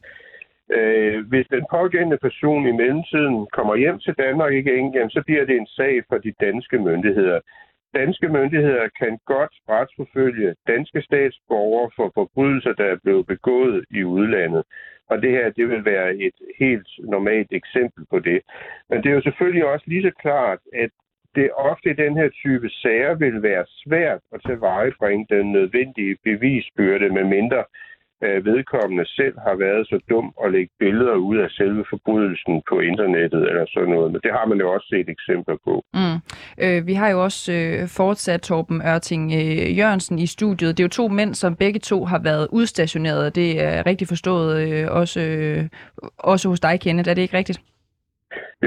[0.78, 5.46] Øh, hvis den pågældende person i mellemtiden kommer hjem til Danmark igen, jamen, så bliver
[5.46, 7.40] det en sag for de danske myndigheder
[7.96, 14.64] danske myndigheder kan godt retsforfølge danske statsborgere for forbrydelser, der er blevet begået i udlandet.
[15.10, 18.42] Og det her, det vil være et helt normalt eksempel på det.
[18.90, 20.90] Men det er jo selvfølgelig også lige så klart, at
[21.36, 27.10] det ofte i den her type sager vil være svært at tilvejebringe den nødvendige bevisbyrde,
[27.10, 27.64] med mindre
[28.26, 32.80] øh, vedkommende selv har været så dum at lægge billeder ud af selve forbrydelsen på
[32.80, 34.12] internettet eller sådan noget.
[34.12, 35.74] Men det har man jo også set eksempler på.
[35.94, 36.18] Mm.
[36.66, 40.78] Øh, vi har jo også øh, fortsat Torben Ørting øh, Jørgensen i studiet.
[40.78, 43.36] Det er jo to mænd, som begge to har været udstationeret.
[43.36, 45.64] Det er rigtig forstået øh, også, øh,
[46.18, 47.10] også hos dig, Kenneth.
[47.10, 47.60] Er det ikke rigtigt?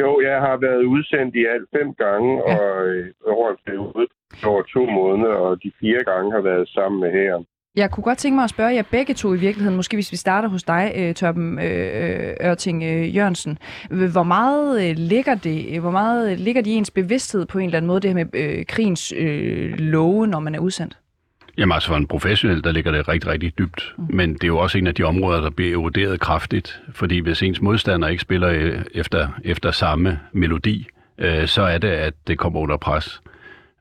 [0.00, 2.57] Jo, jeg har været udsendt i alt fem gange, ja.
[2.57, 4.07] og øh, over en periode
[4.44, 7.34] over to måneder, og de fire gange har været sammen med her.
[7.77, 10.16] Jeg kunne godt tænke mig at spørge jer begge to i virkeligheden, måske hvis vi
[10.16, 13.59] starter hos dig, øh, Tørben øh, Ørting øh, Jørgensen.
[13.91, 17.87] Hvor meget ligger det, hvor meget ligger det i ens bevidsthed på en eller anden
[17.87, 20.97] måde, det her med øh, krigens øh, love, når man er udsendt?
[21.59, 23.95] Jamen altså for en professionel, der ligger det rigtig, rigtig dybt.
[23.99, 24.05] Mm.
[24.11, 26.81] Men det er jo også en af de områder, der bliver eroderet kraftigt.
[26.93, 30.87] Fordi hvis ens modstander ikke spiller efter, efter samme melodi,
[31.18, 33.20] øh, så er det, at det kommer under pres.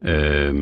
[0.05, 0.55] Øh,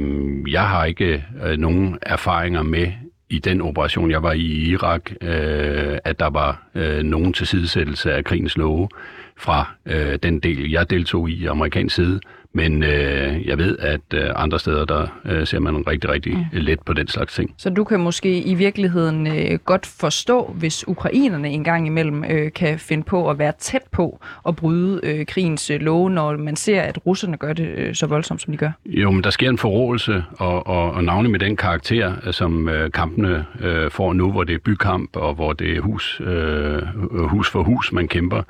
[0.51, 2.87] jeg har ikke øh, nogen erfaringer med
[3.33, 8.13] i den operation, jeg var i i Irak, øh, at der var øh, nogen tilsidesættelse
[8.13, 8.89] af krigens love
[9.37, 12.19] fra øh, den del, jeg deltog i amerikansk side.
[12.55, 16.45] Men øh, jeg ved, at øh, andre steder, der øh, ser man rigtig, rigtig mm.
[16.51, 17.53] let på den slags ting.
[17.57, 22.79] Så du kan måske i virkeligheden øh, godt forstå, hvis ukrainerne engang imellem øh, kan
[22.79, 26.81] finde på at være tæt på at bryde øh, krigens øh, love, når man ser,
[26.81, 28.71] at russerne gør det øh, så voldsomt, som de gør?
[28.85, 32.69] Jo, men der sker en forrådelse, og, og, og navnet med den karakter, øh, som
[32.69, 36.81] øh, kampene øh, får nu, hvor det er bykamp, og hvor det er hus, øh,
[37.11, 38.43] hus for hus, man kæmper,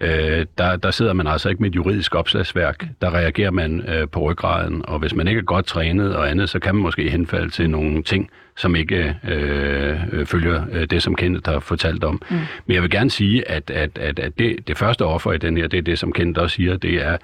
[0.00, 2.86] øh, der, der sidder man altså ikke med et juridisk opslagsværk.
[3.00, 6.50] Der reagerer man øh, på ryggraden, og hvis man ikke er godt trænet og andet,
[6.50, 11.02] så kan man måske henfalde til nogle ting, som ikke øh, øh, følger øh, det,
[11.02, 12.22] som Kenneth har fortalt om.
[12.30, 12.36] Mm.
[12.66, 15.56] Men jeg vil gerne sige, at, at, at, at det, det første offer i den
[15.56, 17.16] her, det er det, som Kenneth også siger, det er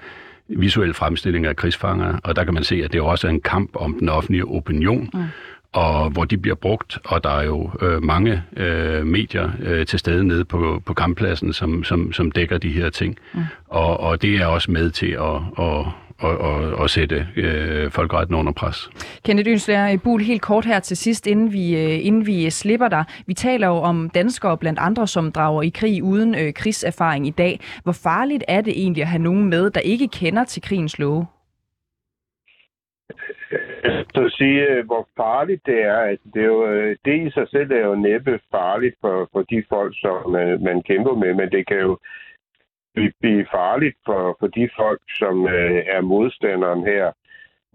[0.49, 3.70] visuel fremstilling af krigsfanger, og der kan man se, at det også er en kamp
[3.74, 5.11] om den offentlige opinion.
[5.14, 5.20] Mm
[5.77, 9.99] og hvor de bliver brugt, og der er jo øh, mange øh, medier øh, til
[9.99, 13.18] stede nede på, på kamppladsen, som, som, som dækker de her ting.
[13.35, 13.41] Mm.
[13.66, 15.87] Og, og det er også med til at, at,
[16.18, 18.91] og, og, og sætte øh, folkeretten under pres.
[19.24, 23.05] Kenneth Ønslærer Bul, helt kort her til sidst, inden vi, øh, inden vi slipper dig.
[23.27, 27.31] Vi taler jo om danskere blandt andre, som drager i krig uden øh, krigserfaring i
[27.31, 27.61] dag.
[27.83, 31.27] Hvor farligt er det egentlig at have nogen med, der ikke kender til krigens love?
[33.87, 37.30] Altså, så sige, øh, hvor farligt det er, at det, er jo, øh, det i
[37.30, 41.34] sig selv er jo næppe farligt for, for de folk, som man, man kæmper med,
[41.34, 41.99] men det kan jo
[43.20, 47.12] blive, farligt for, for de folk, som øh, er modstanderen her.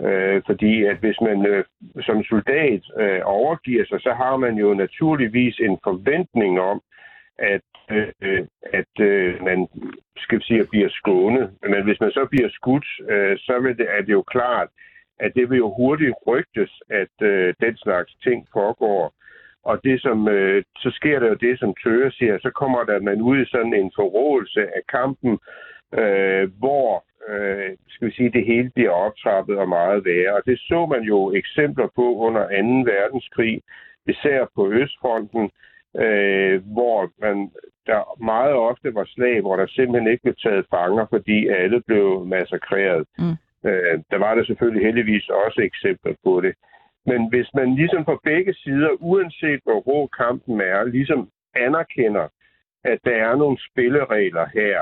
[0.01, 1.63] Øh, fordi at hvis man øh,
[2.01, 6.81] som soldat øh, overgiver sig, så har man jo naturligvis en forventning om,
[7.39, 9.67] at, øh, at øh, man
[10.17, 11.51] skal vi sige, bliver skånet.
[11.69, 14.67] Men hvis man så bliver skudt, øh, så vil det, er det jo klart,
[15.21, 19.13] at det vil jo hurtigt rygtes, at øh, den slags ting foregår.
[19.63, 22.99] Og det som, øh, så sker der jo det, som Tøger siger, så kommer der
[22.99, 25.39] man ud i sådan en forrådelse af kampen,
[25.99, 30.33] øh, hvor øh, skal vi sige, det hele bliver optrappet og meget værre.
[30.33, 32.91] Og det så man jo eksempler på under 2.
[32.91, 33.61] verdenskrig,
[34.07, 35.51] især på Østfronten,
[36.03, 37.51] øh, hvor man,
[37.87, 42.25] der meget ofte var slag, hvor der simpelthen ikke blev taget fanger, fordi alle blev
[42.25, 43.07] massakreret.
[43.17, 43.37] Mm.
[43.65, 46.53] Øh, der var der selvfølgelig heldigvis også eksempler på det.
[47.05, 52.27] Men hvis man ligesom på begge sider, uanset hvor rå kampen er, ligesom anerkender,
[52.83, 54.79] at der er nogle spilleregler her,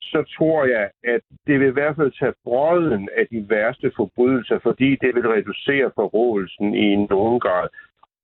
[0.00, 4.58] så tror jeg, at det vil i hvert fald tage brøden af de værste forbrydelser,
[4.58, 7.68] fordi det vil reducere forrådelsen i nogen grad.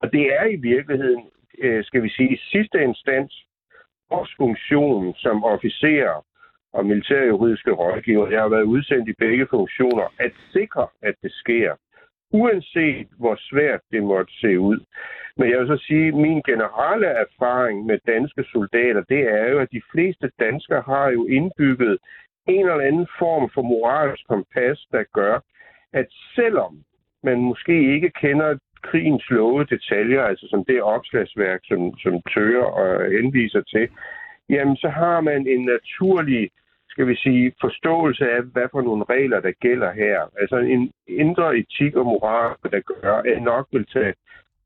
[0.03, 1.25] Og det er i virkeligheden,
[1.59, 3.47] øh, skal vi sige, sidste instans
[4.11, 6.25] vores funktion som officerer
[6.75, 8.31] og militærjuridiske rådgiver.
[8.31, 11.73] Jeg har været udsendt i begge funktioner at sikre, at det sker
[12.33, 14.81] uanset hvor svært det måtte se ud.
[15.37, 19.59] Men jeg vil så sige, at min generelle erfaring med danske soldater, det er jo,
[19.59, 21.99] at de fleste danskere har jo indbygget
[22.49, 25.37] en eller anden form for moralsk kompas, der gør,
[25.93, 26.73] at selvom
[27.23, 33.11] man måske ikke kender krigens love detaljer, altså som det opslagsværk, som, som Tøger og
[33.11, 33.89] henviser til,
[34.51, 36.51] jamen så har man en naturlig
[36.95, 40.17] skal vi sige, forståelse af, hvad for nogle regler, der gælder her.
[40.41, 44.15] Altså en indre etik og moral, der gør, at nok vil tage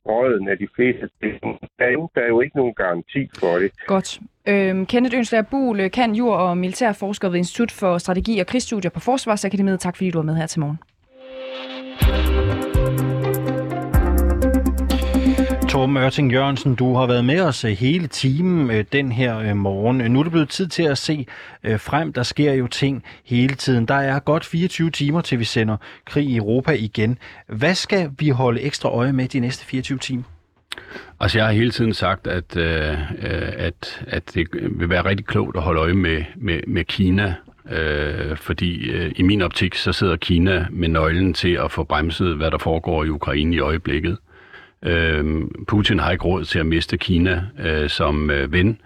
[0.07, 1.41] røden af de fleste ting.
[1.79, 3.71] Der er, jo, der er jo ikke nogen garanti for det.
[3.87, 4.21] Godt.
[4.49, 9.01] Øhm, Kenneth Ønslager Buhl, kan jur- og militærforsker ved Institut for Strategi og Krigsstudier på
[9.01, 9.81] Forsvarsakademiet.
[9.81, 10.79] Tak fordi du var med her til morgen.
[15.79, 19.57] Torben Ørting Jørgensen, du har været med os øh, hele timen øh, den her øh,
[19.57, 19.97] morgen.
[20.13, 21.27] Nu er det blevet tid til at se
[21.63, 22.13] frem.
[22.13, 23.87] Der sker jo ting hele tiden.
[23.87, 27.19] Der er godt 24 timer til vi sender krig i Europa igen.
[27.47, 30.23] Hvad skal vi holde ekstra øje med de næste 24 timer?
[31.21, 32.99] Altså, jeg har hele tiden sagt, at, øh,
[33.59, 37.35] at, at det vil være rigtig klogt at holde øje med, med, med Kina,
[37.71, 42.37] øh, fordi øh, i min optik, så sidder Kina med nøglen til at få bremset,
[42.37, 44.17] hvad der foregår i Ukraine i øjeblikket.
[44.83, 48.81] Øh, Putin har ikke råd til at miste Kina øh, som øh, ven,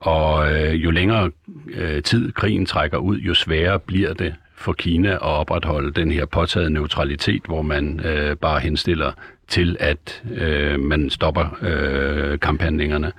[0.00, 1.30] og øh, jo længere
[1.74, 6.26] øh, tid krigen trækker ud, jo sværere bliver det for Kina at opretholde den her
[6.26, 9.12] påtaget neutralitet, hvor man øh, bare henstiller
[9.48, 13.12] til, at øh, man stopper øh, kamphandlingerne.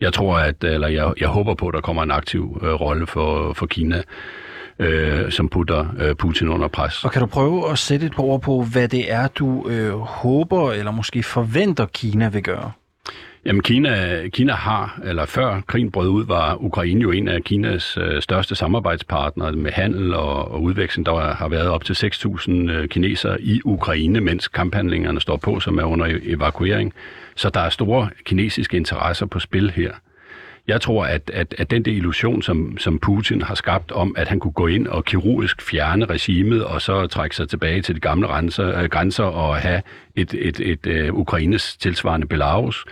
[0.00, 3.06] Jeg tror, at, eller jeg, jeg håber på, at der kommer en aktiv øh, rolle
[3.06, 4.02] for, for Kina
[4.80, 7.04] øh, som putter øh, Putin under pres.
[7.04, 9.92] Og kan du prøve at sætte et par ord på, hvad det er, du øh,
[9.92, 12.72] håber eller måske forventer, Kina vil gøre?
[13.44, 17.98] Jamen Kina, Kina har, eller før krigen brød ud, var Ukraine jo en af Kinas
[18.00, 21.06] øh, største samarbejdspartnere med handel og, og udveksling.
[21.06, 25.78] Der har været op til 6.000 øh, kinesere i Ukraine, mens kamphandlingerne står på, som
[25.78, 26.92] er under evakuering.
[27.36, 29.92] Så der er store kinesiske interesser på spil her.
[30.70, 34.28] Jeg tror, at, at, at den der illusion, som, som Putin har skabt om, at
[34.28, 38.00] han kunne gå ind og kirurgisk fjerne regimet, og så trække sig tilbage til de
[38.00, 39.82] gamle grænser, øh, grænser og have
[40.16, 42.84] et, et, et, uh, Ukraines tilsvarende Belarus,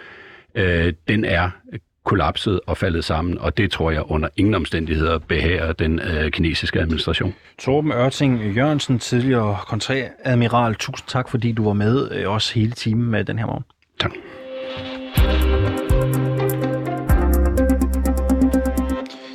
[0.55, 1.51] øh, den er
[2.05, 6.81] kollapset og faldet sammen, og det tror jeg under ingen omstændigheder behager den øh, kinesiske
[6.81, 7.35] administration.
[7.59, 13.11] Torben Ørting Jørgensen, tidligere kontræadmiral, tusind tak, fordi du var med øh, også hele timen
[13.11, 13.65] med den her morgen.
[14.01, 14.13] Tak.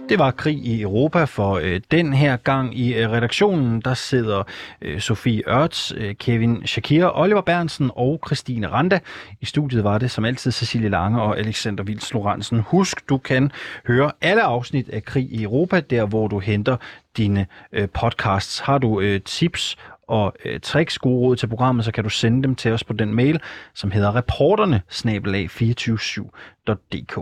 [0.09, 3.81] Det var krig i Europa for øh, den her gang i øh, redaktionen.
[3.81, 4.43] Der sidder
[4.81, 8.99] øh, Sofie Ørts, øh, Kevin Shakir, Oliver Bernsen og Christine Randa.
[9.41, 12.59] I studiet var det som altid Cecilie Lange og Alexander Vils Lorentzen.
[12.59, 13.51] Husk, du kan
[13.87, 16.77] høre alle afsnit af Krig i Europa, der hvor du henter
[17.17, 18.59] dine øh, podcasts.
[18.59, 19.77] Har du øh, tips
[20.07, 22.93] og øh, tricks, gode råd til programmet, så kan du sende dem til os på
[22.93, 23.41] den mail,
[23.73, 27.17] som hedder reporterne 247.dk.